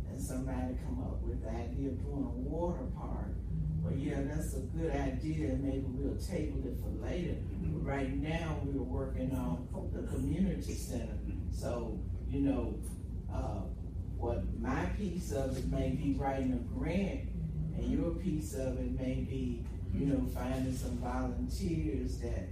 and 0.10 0.22
somebody 0.22 0.76
come 0.86 1.00
up 1.04 1.22
with 1.22 1.44
the 1.44 1.50
idea 1.50 1.90
of 1.90 2.04
doing 2.04 2.24
a 2.26 2.50
water 2.50 2.86
park, 2.98 3.34
well, 3.82 3.94
yeah, 3.94 4.22
that's 4.24 4.54
a 4.54 4.60
good 4.60 4.92
idea, 4.92 5.56
maybe 5.60 5.86
we'll 5.88 6.18
table 6.18 6.62
it 6.66 6.78
for 6.80 7.04
later. 7.04 7.36
But 7.62 7.86
right 7.86 8.16
now, 8.16 8.60
we're 8.64 8.84
working 8.84 9.32
on 9.36 9.68
the 9.94 10.04
community 10.04 10.74
center. 10.74 11.18
Mm-hmm. 11.28 11.52
So, 11.52 12.00
you 12.30 12.42
know, 12.42 12.76
uh, 13.34 13.62
what 14.18 14.44
my 14.60 14.86
piece 14.98 15.32
of 15.32 15.58
it 15.58 15.68
may 15.68 15.90
be 15.90 16.16
writing 16.18 16.54
a 16.54 16.80
grant, 16.80 17.26
mm-hmm. 17.26 17.82
and 17.82 17.92
your 17.92 18.12
piece 18.12 18.54
of 18.54 18.78
it 18.80 19.00
may 19.00 19.26
be, 19.28 19.66
you 19.94 20.06
know, 20.06 20.26
finding 20.34 20.76
some 20.76 20.98
volunteers 20.98 22.20
that 22.20 22.50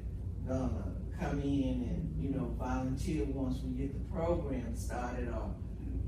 gonna 0.47 0.95
come 1.19 1.41
in 1.41 1.85
and, 1.87 2.15
you 2.19 2.29
know, 2.29 2.55
volunteer 2.57 3.25
once 3.25 3.61
we 3.63 3.71
get 3.77 3.93
the 3.93 4.13
program 4.13 4.75
started, 4.75 5.27
or, 5.27 5.53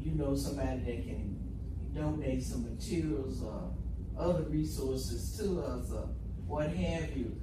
you 0.02 0.14
know, 0.14 0.36
somebody 0.36 0.80
that 0.80 1.04
can 1.06 1.38
donate 1.94 2.42
some 2.42 2.64
materials 2.64 3.44
or 3.44 3.72
other 4.22 4.44
resources 4.44 5.38
to 5.40 5.62
us 5.62 5.92
or 5.92 6.08
what 6.48 6.70
have 6.70 7.16
you. 7.18 7.36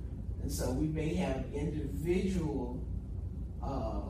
And 0.43 0.51
so 0.51 0.71
we 0.73 0.87
may 0.87 1.15
have 1.15 1.45
individual, 1.53 2.81
uh, 3.63 4.03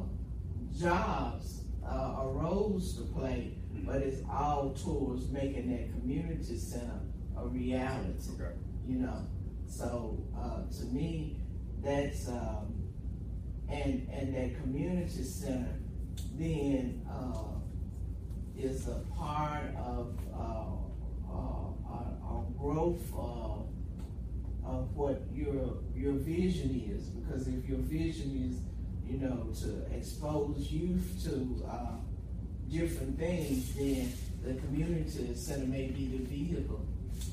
jobs, 0.79 1.63
uh, 1.87 2.17
or 2.21 2.33
roles 2.33 2.95
to 2.97 3.03
play, 3.03 3.55
but 3.87 4.03
it's 4.03 4.23
all 4.31 4.75
towards 4.75 5.31
making 5.31 5.71
that 5.71 5.91
community 5.99 6.57
center 6.59 7.01
a 7.37 7.47
reality 7.47 8.33
Okay. 8.35 8.55
you 8.87 8.97
know. 8.99 9.23
So 9.67 10.19
uh, 10.37 10.63
to 10.79 10.85
me, 10.87 11.37
that's 11.83 12.29
um, 12.29 12.75
and 13.69 14.09
and 14.13 14.35
that 14.35 14.61
community 14.61 15.23
center 15.23 15.79
then 16.35 17.07
uh, 17.11 17.59
is 18.59 18.89
a 18.89 19.03
part 19.17 19.75
of 19.77 20.19
uh, 20.35 20.78
growth 22.61 23.01
uh, 23.17 24.69
of 24.69 24.95
what 24.95 25.23
your 25.33 25.79
your 25.95 26.13
vision 26.15 26.71
is. 26.95 27.05
Because 27.11 27.49
if 27.49 27.69
your 27.69 27.79
vision 27.79 28.51
is, 28.51 29.11
you 29.11 29.19
know, 29.21 29.47
to 29.63 29.97
expose 29.97 30.71
youth 30.71 31.23
to 31.25 31.65
uh, 31.71 31.97
different 32.71 33.19
things, 33.19 33.75
then 33.75 34.13
the 34.45 34.55
community 34.61 35.35
center 35.35 35.67
may 35.67 35.87
be 35.89 36.07
the 36.07 36.25
vehicle 36.25 36.85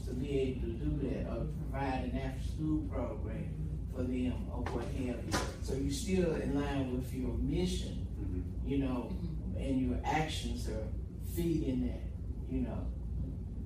to 0.07 0.13
be 0.13 0.39
able 0.39 0.61
to 0.61 0.73
do 0.73 1.09
that 1.09 1.27
or 1.31 1.45
provide 1.69 2.09
an 2.11 2.19
after 2.19 2.47
school 2.47 2.79
program 2.91 3.53
for 3.93 4.01
them 4.03 4.33
or 4.51 4.61
what 4.73 4.85
have 4.85 4.97
you. 5.25 5.39
So 5.61 5.73
you're 5.75 5.91
still 5.91 6.35
in 6.35 6.59
line 6.59 6.91
with 6.95 7.13
your 7.13 7.33
mission, 7.37 8.07
Mhm. 8.19 8.69
you 8.69 8.77
know, 8.79 9.11
and 9.57 9.81
your 9.81 9.99
actions 10.03 10.67
are 10.69 10.87
feeding 11.35 11.85
that, 11.87 12.01
you 12.49 12.61
know. 12.61 12.87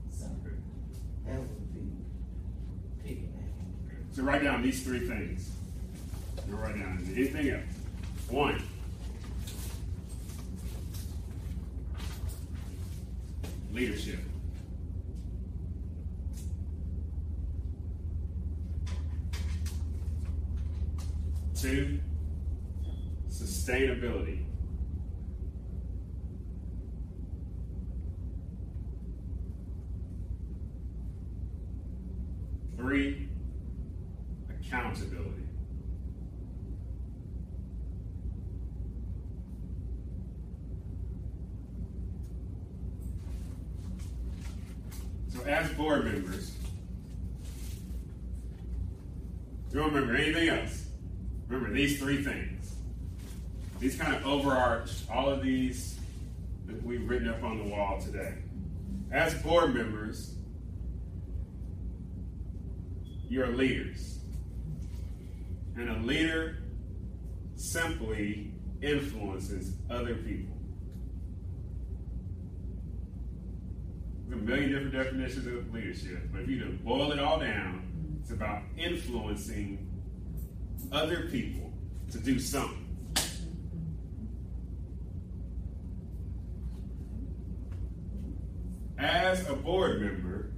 So 0.10 0.26
that 1.30 1.40
would 1.40 1.74
be 1.74 1.82
picking. 3.04 3.34
So 4.12 4.24
write 4.24 4.44
down 4.44 4.64
these 4.64 4.84
three 4.84 5.08
things. 5.08 5.52
You 6.48 6.56
write 6.56 6.76
down 6.76 7.08
anything 7.16 7.50
else. 7.50 7.62
One. 8.30 8.64
Leadership. 13.72 14.20
Two. 21.56 22.00
Sustainability. 23.30 24.49
Three. 32.90 33.30
Accountability. 34.50 35.44
So, 45.28 45.44
as 45.44 45.70
board 45.74 46.06
members, 46.06 46.52
you 49.72 49.80
don't 49.80 49.94
remember 49.94 50.16
anything 50.16 50.50
else. 50.50 50.88
Remember 51.48 51.72
these 51.72 52.00
three 52.00 52.24
things. 52.24 52.74
These 53.80 53.98
kind 53.98 54.16
of 54.16 54.26
overarch 54.26 54.90
all 55.14 55.30
of 55.30 55.44
these 55.44 56.00
that 56.66 56.84
we've 56.84 57.08
written 57.08 57.28
up 57.28 57.44
on 57.44 57.60
the 57.60 57.66
wall 57.66 58.02
today. 58.02 58.34
As 59.12 59.36
board 59.44 59.76
members, 59.76 60.34
you're 63.30 63.48
leaders. 63.48 64.20
And 65.78 65.90
a 65.90 66.00
leader 66.00 66.58
simply 67.56 68.52
influences 68.82 69.74
other 69.90 70.16
people. 70.16 70.58
There's 74.28 74.42
a 74.42 74.46
million 74.46 74.72
different 74.72 74.94
definitions 74.94 75.48
of 75.48 75.74
leadership, 75.74 76.32
but 76.32 76.42
if 76.42 76.50
you 76.50 76.60
to 76.60 76.72
boil 76.84 77.12
it 77.12 77.20
all 77.20 77.40
down, 77.40 78.20
it's 78.22 78.32
about 78.32 78.64
influencing 78.78 79.88
other 80.92 81.30
people 81.30 81.72
to 82.12 82.20
do 82.20 82.40
something. 82.40 82.86
As 88.98 89.48
a 89.48 89.54
board 89.54 90.02
member, 90.02 90.52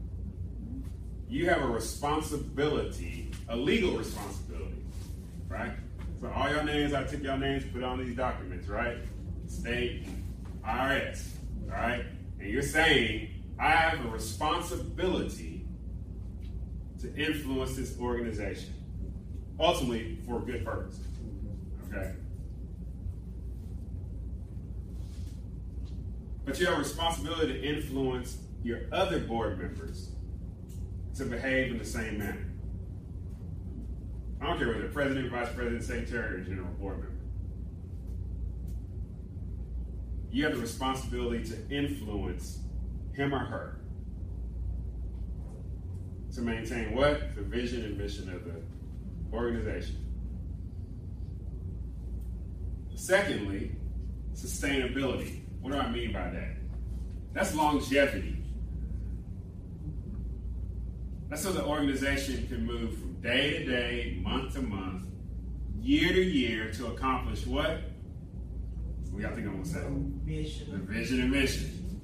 you 1.32 1.48
have 1.48 1.62
a 1.62 1.68
responsibility, 1.68 3.32
a 3.48 3.56
legal 3.56 3.98
responsibility, 3.98 4.84
right? 5.48 5.72
So 6.20 6.30
all 6.30 6.50
your 6.50 6.64
names, 6.64 6.94
I 6.94 7.04
took 7.06 7.24
your 7.24 7.38
names, 7.38 7.64
put 7.72 7.84
on 7.84 8.04
these 8.04 8.18
documents, 8.18 8.68
right? 8.68 8.98
State, 9.48 10.08
IRS, 10.68 11.30
all 11.70 11.78
right? 11.78 12.04
And 12.40 12.50
you're 12.50 12.62
saying, 12.62 13.30
I 13.58 13.72
have 13.72 14.06
a 14.06 14.10
responsibility 14.10 15.66
to 17.00 17.16
influence 17.16 17.78
this 17.78 17.98
organization, 17.98 18.74
ultimately 19.58 20.20
for 20.28 20.42
good 20.42 20.66
purpose, 20.66 21.00
okay? 21.88 22.12
But 26.44 26.60
you 26.60 26.66
have 26.66 26.76
a 26.76 26.80
responsibility 26.80 27.54
to 27.54 27.64
influence 27.64 28.38
your 28.64 28.82
other 28.92 29.20
board 29.20 29.58
members 29.58 30.10
to 31.16 31.26
behave 31.26 31.72
in 31.72 31.78
the 31.78 31.86
same 31.86 32.18
manner. 32.18 32.46
I 34.42 34.48
don't 34.48 34.58
care 34.58 34.68
whether 34.68 34.80
they're 34.80 34.90
president, 34.90 35.32
vice 35.32 35.54
president, 35.54 35.84
secretary, 35.84 36.42
or 36.42 36.44
general 36.44 36.74
board 36.80 37.00
member. 37.00 37.14
You 40.32 40.46
have 40.46 40.56
the 40.56 40.62
responsibility 40.62 41.44
to 41.44 41.70
influence 41.70 42.60
him 43.14 43.34
or 43.34 43.40
her 43.40 43.82
to 46.34 46.42
maintain 46.42 46.96
what? 46.96 47.36
The 47.36 47.42
vision 47.42 47.84
and 47.84 47.98
mission 47.98 48.34
of 48.34 48.46
the 48.46 48.62
organization. 49.34 49.98
Secondly, 52.96 53.76
sustainability. 54.34 55.42
What 55.60 55.74
do 55.74 55.80
I 55.80 55.90
mean 55.92 56.14
by 56.14 56.30
that? 56.30 56.56
That's 57.34 57.54
longevity. 57.54 58.41
That's 61.32 61.44
so 61.44 61.54
the 61.54 61.64
organization 61.64 62.46
can 62.48 62.66
move 62.66 62.98
from 62.98 63.14
day 63.22 63.52
to 63.52 63.66
day, 63.66 64.20
month 64.22 64.54
to 64.56 64.62
month, 64.62 65.06
year 65.80 66.12
to 66.12 66.22
year 66.22 66.74
to 66.74 66.88
accomplish 66.88 67.48
what? 67.48 67.80
We 69.14 69.22
got 69.22 69.30
to 69.30 69.36
think 69.36 69.48
I'm 69.48 69.54
gonna 69.54 69.66
say. 69.66 69.80
The 70.70 70.78
vision 70.80 71.22
and 71.22 71.32
mission. 71.32 72.02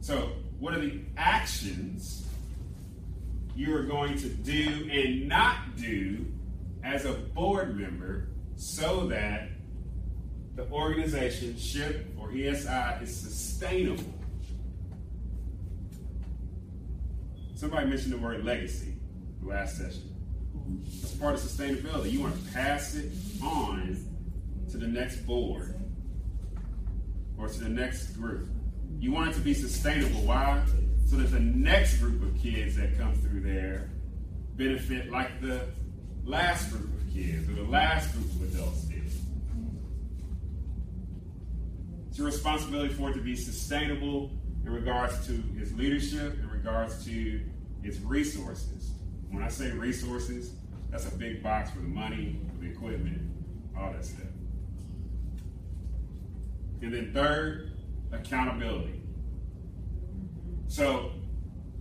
So, 0.00 0.32
what 0.58 0.74
are 0.74 0.78
the 0.78 1.00
actions 1.16 2.26
you 3.54 3.74
are 3.74 3.84
going 3.84 4.18
to 4.18 4.28
do 4.28 4.90
and 4.92 5.26
not 5.26 5.74
do 5.78 6.26
as 6.84 7.06
a 7.06 7.14
board 7.14 7.78
member 7.78 8.28
so 8.56 9.06
that 9.06 9.48
the 10.54 10.68
organization, 10.70 11.56
SHIP, 11.56 12.14
or 12.18 12.28
ESI 12.28 13.02
is 13.02 13.16
sustainable? 13.16 14.15
Somebody 17.56 17.86
mentioned 17.86 18.12
the 18.12 18.18
word 18.18 18.44
legacy 18.44 18.96
last 19.42 19.78
session. 19.78 20.14
It's 20.84 21.14
part 21.14 21.36
of 21.36 21.40
sustainability. 21.40 22.12
You 22.12 22.20
want 22.20 22.36
to 22.36 22.52
pass 22.52 22.94
it 22.94 23.10
on 23.42 23.96
to 24.70 24.76
the 24.76 24.86
next 24.86 25.26
board 25.26 25.74
or 27.38 27.48
to 27.48 27.58
the 27.58 27.70
next 27.70 28.08
group. 28.08 28.46
You 28.98 29.10
want 29.10 29.30
it 29.30 29.34
to 29.34 29.40
be 29.40 29.54
sustainable. 29.54 30.20
Why? 30.20 30.62
So 31.06 31.16
that 31.16 31.30
the 31.30 31.40
next 31.40 31.96
group 31.96 32.22
of 32.22 32.38
kids 32.38 32.76
that 32.76 32.98
come 32.98 33.14
through 33.14 33.40
there 33.40 33.90
benefit 34.56 35.10
like 35.10 35.40
the 35.40 35.62
last 36.26 36.70
group 36.70 36.84
of 36.84 37.14
kids 37.14 37.48
or 37.48 37.54
the 37.54 37.62
last 37.62 38.12
group 38.12 38.26
of 38.26 38.54
adults 38.54 38.82
did. 38.82 39.02
It's 42.10 42.18
your 42.18 42.26
responsibility 42.26 42.92
for 42.92 43.10
it 43.10 43.14
to 43.14 43.20
be 43.20 43.34
sustainable 43.34 44.30
in 44.66 44.72
regards 44.72 45.26
to 45.28 45.42
its 45.56 45.72
leadership, 45.72 46.36
regards 46.66 47.04
to 47.04 47.40
its 47.84 48.00
resources. 48.00 48.92
When 49.30 49.42
I 49.42 49.48
say 49.48 49.70
resources, 49.70 50.54
that's 50.90 51.06
a 51.06 51.14
big 51.14 51.42
box 51.42 51.70
for 51.70 51.78
the 51.78 51.88
money, 51.88 52.40
for 52.48 52.64
the 52.64 52.70
equipment, 52.70 53.22
all 53.78 53.92
that 53.92 54.04
stuff. 54.04 54.26
And 56.82 56.92
then 56.92 57.12
third, 57.12 57.72
accountability. 58.12 59.00
So, 60.66 61.12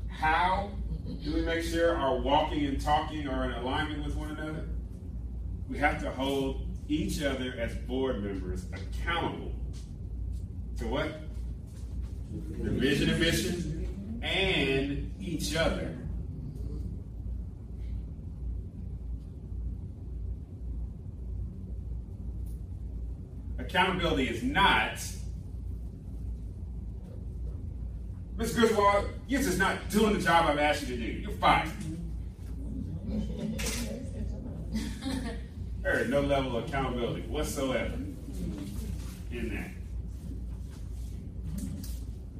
how 0.08 0.72
do 1.24 1.34
we 1.34 1.42
make 1.42 1.64
sure 1.64 1.98
our 1.98 2.20
walking 2.20 2.66
and 2.66 2.80
talking 2.80 3.28
are 3.28 3.46
in 3.46 3.52
alignment 3.52 4.06
with 4.06 4.16
one 4.16 4.32
another? 4.32 4.66
We 5.68 5.80
have 5.80 6.00
to 6.02 6.12
hold 6.12 6.68
each 6.88 7.24
other 7.24 7.56
as 7.58 7.74
board 7.74 8.24
members 8.24 8.68
accountable 8.72 9.52
to 10.78 10.88
what? 10.88 11.22
The 12.62 12.70
vision 12.70 13.10
and 13.10 13.20
mission 13.20 13.75
and 14.26 15.14
each 15.20 15.56
other. 15.56 15.96
Accountability 23.60 24.30
is 24.30 24.42
not. 24.44 25.00
Ms. 28.38 28.54
Griswold, 28.54 29.10
you're 29.28 29.42
just 29.42 29.60
not 29.60 29.90
doing 29.90 30.14
the 30.14 30.22
job 30.22 30.46
I've 30.48 30.58
asked 30.58 30.88
you 30.88 30.96
to 30.96 31.02
do. 31.02 31.06
You're 31.06 31.32
fired. 31.32 31.70
there 35.82 36.00
is 36.00 36.10
no 36.10 36.22
level 36.22 36.58
of 36.58 36.68
accountability 36.68 37.22
whatsoever 37.22 37.94
in 39.32 39.50
that. 39.54 39.72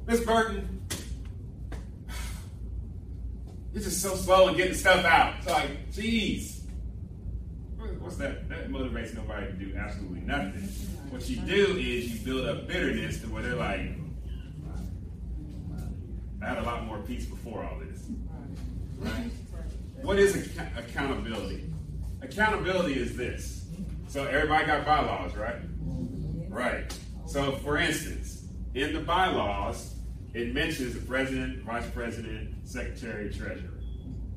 Ms. 0.06 0.20
Burton, 0.20 0.75
you're 3.76 3.84
just 3.84 4.00
so 4.00 4.14
slow 4.14 4.48
in 4.48 4.56
getting 4.56 4.72
stuff 4.72 5.04
out. 5.04 5.34
It's 5.36 5.46
like, 5.46 5.92
geez. 5.92 6.62
What's 7.98 8.16
that? 8.16 8.48
That 8.48 8.70
motivates 8.70 9.14
nobody 9.14 9.48
to 9.48 9.52
do 9.52 9.76
absolutely 9.76 10.20
nothing. 10.20 10.62
What 11.10 11.28
you 11.28 11.36
do 11.40 11.76
is 11.76 12.10
you 12.10 12.24
build 12.24 12.48
up 12.48 12.66
bitterness 12.66 13.20
to 13.20 13.26
where 13.26 13.42
they're 13.42 13.54
like, 13.54 13.90
I 16.42 16.46
had 16.48 16.56
a 16.56 16.62
lot 16.62 16.86
more 16.86 17.00
peace 17.00 17.26
before 17.26 17.64
all 17.64 17.78
this. 17.78 18.06
Right? 18.98 19.30
What 20.00 20.18
is 20.18 20.34
ac- 20.34 20.58
accountability? 20.78 21.70
Accountability 22.22 22.94
is 22.94 23.14
this. 23.14 23.66
So 24.08 24.24
everybody 24.24 24.64
got 24.64 24.86
bylaws, 24.86 25.36
right? 25.36 25.56
Right. 26.48 26.98
So 27.26 27.52
for 27.56 27.76
instance, 27.76 28.46
in 28.74 28.94
the 28.94 29.00
bylaws, 29.00 29.95
it 30.36 30.52
mentions 30.52 30.92
the 30.92 31.00
president, 31.00 31.62
vice 31.62 31.88
president, 31.94 32.54
secretary, 32.68 33.32
treasurer. 33.32 33.80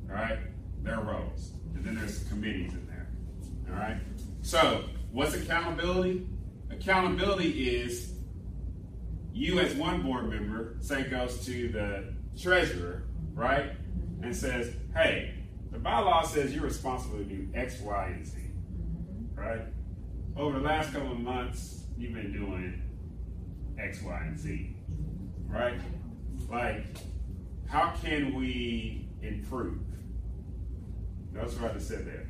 All 0.08 0.14
right? 0.14 0.38
Their 0.82 1.00
roles. 1.00 1.52
And 1.74 1.84
then 1.84 1.94
there's 1.94 2.22
committees 2.24 2.72
in 2.72 2.86
there. 2.86 3.06
All 3.68 3.78
right? 3.78 3.98
So, 4.40 4.84
what's 5.12 5.34
accountability? 5.34 6.26
Accountability 6.70 7.76
is 7.76 8.14
you 9.34 9.60
as 9.60 9.74
one 9.74 10.00
board 10.00 10.30
member, 10.30 10.76
say 10.80 11.04
goes 11.04 11.44
to 11.44 11.68
the 11.68 12.14
treasurer, 12.40 13.02
right? 13.34 13.72
And 14.22 14.34
says, 14.34 14.72
hey, 14.94 15.34
the 15.70 15.76
bylaw 15.76 16.24
says 16.24 16.54
you're 16.54 16.64
responsible 16.64 17.18
to 17.18 17.24
do 17.24 17.46
X, 17.54 17.78
Y, 17.78 18.06
and 18.06 18.26
Z. 18.26 18.38
Right? 19.34 19.66
Over 20.34 20.60
the 20.60 20.64
last 20.64 20.94
couple 20.94 21.12
of 21.12 21.20
months, 21.20 21.82
you've 21.98 22.14
been 22.14 22.32
doing 22.32 22.82
X, 23.78 24.00
Y, 24.00 24.18
and 24.22 24.38
Z. 24.38 24.76
Right? 25.50 25.80
Like, 26.48 26.84
how 27.66 27.92
can 28.02 28.34
we 28.34 29.08
improve? 29.22 29.78
That's 31.32 31.54
what 31.54 31.70
I 31.70 31.74
just 31.74 31.88
said 31.88 32.06
there. 32.06 32.26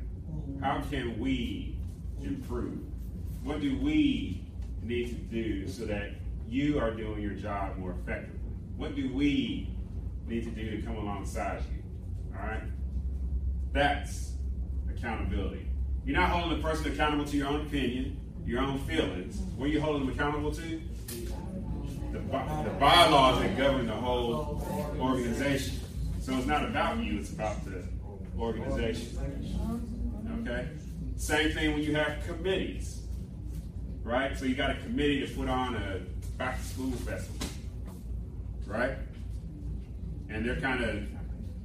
How 0.61 0.81
can 0.89 1.19
we 1.19 1.77
improve? 2.21 2.79
What 3.43 3.61
do 3.61 3.77
we 3.79 4.45
need 4.83 5.07
to 5.09 5.15
do 5.15 5.67
so 5.67 5.85
that 5.85 6.11
you 6.47 6.79
are 6.79 6.91
doing 6.91 7.21
your 7.21 7.33
job 7.33 7.77
more 7.77 7.91
effectively? 7.91 8.39
What 8.75 8.95
do 8.95 9.13
we 9.13 9.69
need 10.27 10.43
to 10.43 10.51
do 10.51 10.77
to 10.77 10.81
come 10.81 10.97
alongside 10.97 11.61
you? 11.71 11.83
All 12.35 12.45
right? 12.45 12.63
That's 13.71 14.33
accountability. 14.89 15.67
You're 16.05 16.17
not 16.17 16.29
holding 16.29 16.57
the 16.57 16.67
person 16.67 16.91
accountable 16.91 17.25
to 17.25 17.37
your 17.37 17.47
own 17.47 17.61
opinion, 17.61 18.19
your 18.45 18.61
own 18.61 18.79
feelings. 18.79 19.37
What 19.55 19.65
are 19.65 19.69
you 19.69 19.81
holding 19.81 20.05
them 20.05 20.15
accountable 20.15 20.51
to? 20.53 20.81
The, 22.11 22.19
the 22.19 22.75
bylaws 22.79 23.41
that 23.41 23.57
govern 23.57 23.87
the 23.87 23.93
whole 23.93 24.61
organization. 24.99 25.79
So 26.19 26.37
it's 26.37 26.45
not 26.45 26.65
about 26.65 26.99
you, 26.99 27.19
it's 27.19 27.31
about 27.31 27.63
the 27.65 27.83
organization. 28.37 29.17
Okay? 30.41 30.67
Same 31.15 31.51
thing 31.51 31.73
when 31.73 31.83
you 31.83 31.95
have 31.95 32.25
committees. 32.25 33.01
Right? 34.03 34.37
So 34.37 34.45
you 34.45 34.55
got 34.55 34.71
a 34.71 34.75
committee 34.75 35.25
to 35.25 35.33
put 35.33 35.47
on 35.47 35.75
a 35.75 36.01
back 36.37 36.57
to 36.59 36.65
school 36.65 36.91
festival. 36.91 37.47
Right? 38.65 38.97
And 40.29 40.45
they're 40.45 40.59
kind 40.59 40.83
of 40.83 41.03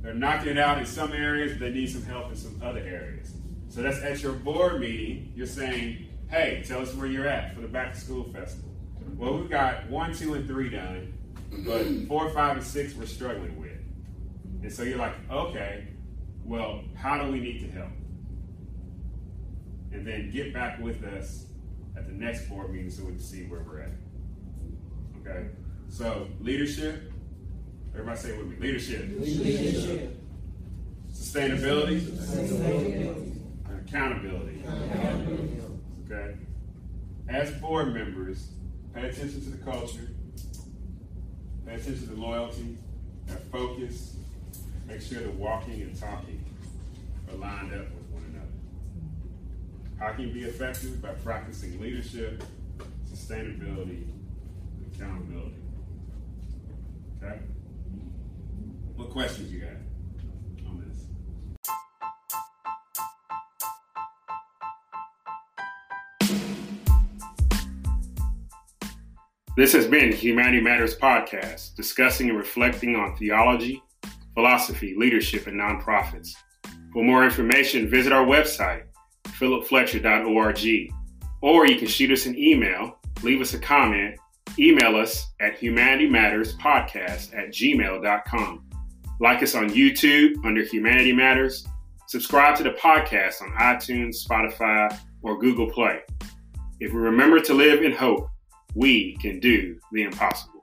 they're 0.03 0.15
knocking 0.15 0.53
it 0.53 0.59
out 0.59 0.79
in 0.79 0.87
some 0.87 1.13
areas, 1.13 1.53
but 1.53 1.61
they 1.61 1.71
need 1.71 1.91
some 1.91 2.05
help 2.05 2.31
in 2.31 2.37
some 2.37 2.61
other 2.63 2.81
areas. 2.81 3.33
So 3.69 3.83
that's 3.83 4.01
at 4.03 4.23
your 4.23 4.33
board 4.33 4.81
meeting, 4.81 5.33
you're 5.35 5.47
saying, 5.49 6.07
hey, 6.31 6.63
tell 6.67 6.81
us 6.81 6.95
where 6.95 7.09
you're 7.09 7.27
at 7.27 7.55
for 7.55 7.61
the 7.61 7.69
back 7.69 7.93
to 7.93 7.99
school 7.99 8.25
festival. 8.25 8.71
Well, 9.15 9.39
we've 9.39 9.51
got 9.51 9.89
one, 9.89 10.15
two, 10.15 10.35
and 10.35 10.47
three 10.47 10.69
done, 10.71 11.13
but 11.65 11.87
four, 12.09 12.31
five, 12.31 12.57
and 12.57 12.67
six 12.67 12.95
we're 12.95 13.07
struggling 13.07 13.59
with. 13.61 13.71
And 14.63 14.73
so 14.73 14.83
you're 14.83 14.99
like, 14.99 15.15
okay, 15.31 15.89
well, 16.45 16.83
how 16.95 17.23
do 17.23 17.31
we 17.31 17.41
need 17.41 17.61
to 17.61 17.71
help? 17.71 17.91
And 19.93 20.07
then 20.07 20.31
get 20.31 20.53
back 20.53 20.81
with 20.81 21.03
us 21.05 21.47
at 21.97 22.07
the 22.07 22.13
next 22.13 22.49
board 22.49 22.73
meeting 22.73 22.91
so 22.91 23.05
we 23.05 23.13
can 23.13 23.21
see 23.21 23.45
where 23.45 23.61
we're 23.61 23.81
at. 23.83 23.91
Okay? 25.21 25.47
So, 25.89 26.29
leadership, 26.41 27.13
everybody 27.95 28.19
say 28.19 28.31
it 28.31 28.39
with 28.39 28.49
me 28.49 28.57
leadership, 28.59 29.09
Leadership. 29.19 30.19
sustainability, 31.11 32.01
Sustainability. 32.01 33.09
and 33.71 33.89
accountability. 33.89 34.63
Okay? 36.11 36.35
As 37.29 37.51
board 37.53 37.95
members, 37.95 38.49
pay 38.97 39.11
attention 39.11 39.43
to 39.43 39.51
the 39.51 39.59
culture, 39.59 40.09
pay 41.67 41.75
attention 41.75 42.09
to 42.09 42.15
loyalty, 42.15 42.79
have 43.29 43.43
focus, 43.53 44.17
make 44.87 45.03
sure 45.03 45.21
the 45.21 45.31
walking 45.33 45.83
and 45.83 46.01
talking 46.01 46.43
are 47.31 47.37
lined 47.37 47.75
up 47.75 47.91
with 47.91 48.07
one 48.11 48.25
another. 48.31 48.47
How 49.99 50.15
can 50.15 50.29
you 50.29 50.33
be 50.33 50.45
effective? 50.45 51.03
By 51.03 51.11
practicing 51.11 51.79
leadership, 51.79 52.43
sustainability, 53.07 54.05
and 54.09 54.95
accountability. 54.95 55.57
Okay? 57.23 57.41
What 58.97 59.11
questions 59.11 59.53
you 59.53 59.61
got 59.61 59.86
This 69.57 69.73
has 69.73 69.87
been 69.87 70.13
Humanity 70.13 70.61
Matters 70.61 70.95
Podcast, 70.99 71.77
discussing 71.77 72.29
and 72.29 72.37
reflecting 72.37 72.95
on 72.95 73.17
theology, 73.17 73.83
philosophy, 74.35 74.95
leadership, 74.99 75.47
and 75.47 75.59
nonprofits. 75.59 76.29
For 76.93 77.03
more 77.03 77.25
information, 77.25 77.89
visit 77.89 78.13
our 78.13 78.27
website, 78.27 78.83
philipfletcher.org, 79.25 80.93
or 81.41 81.67
you 81.67 81.79
can 81.79 81.89
shoot 81.89 82.11
us 82.11 82.27
an 82.27 82.39
email, 82.39 82.99
leave 83.23 83.41
us 83.41 83.55
a 83.55 83.59
comment, 83.59 84.19
email 84.59 84.95
us 84.95 85.27
at 85.41 85.59
humanitymatterspodcast 85.59 87.35
at 87.35 87.49
gmail.com. 87.49 88.69
Like 89.21 89.43
us 89.43 89.55
on 89.55 89.71
YouTube 89.71 90.35
under 90.45 90.65
Humanity 90.65 91.15
Matters. 91.15 91.67
Subscribe 92.09 92.57
to 92.57 92.63
the 92.63 92.73
podcast 92.73 93.41
on 93.41 93.49
iTunes, 93.53 94.23
Spotify, 94.23 94.95
or 95.23 95.39
Google 95.39 95.71
Play. 95.71 96.01
If 96.79 96.93
we 96.93 96.99
remember 96.99 97.41
to 97.41 97.55
live 97.55 97.83
in 97.83 97.93
hope, 97.93 98.29
we 98.77 99.17
can 99.23 99.41
do 99.41 99.79
the 99.91 100.03
impossible. 100.03 100.56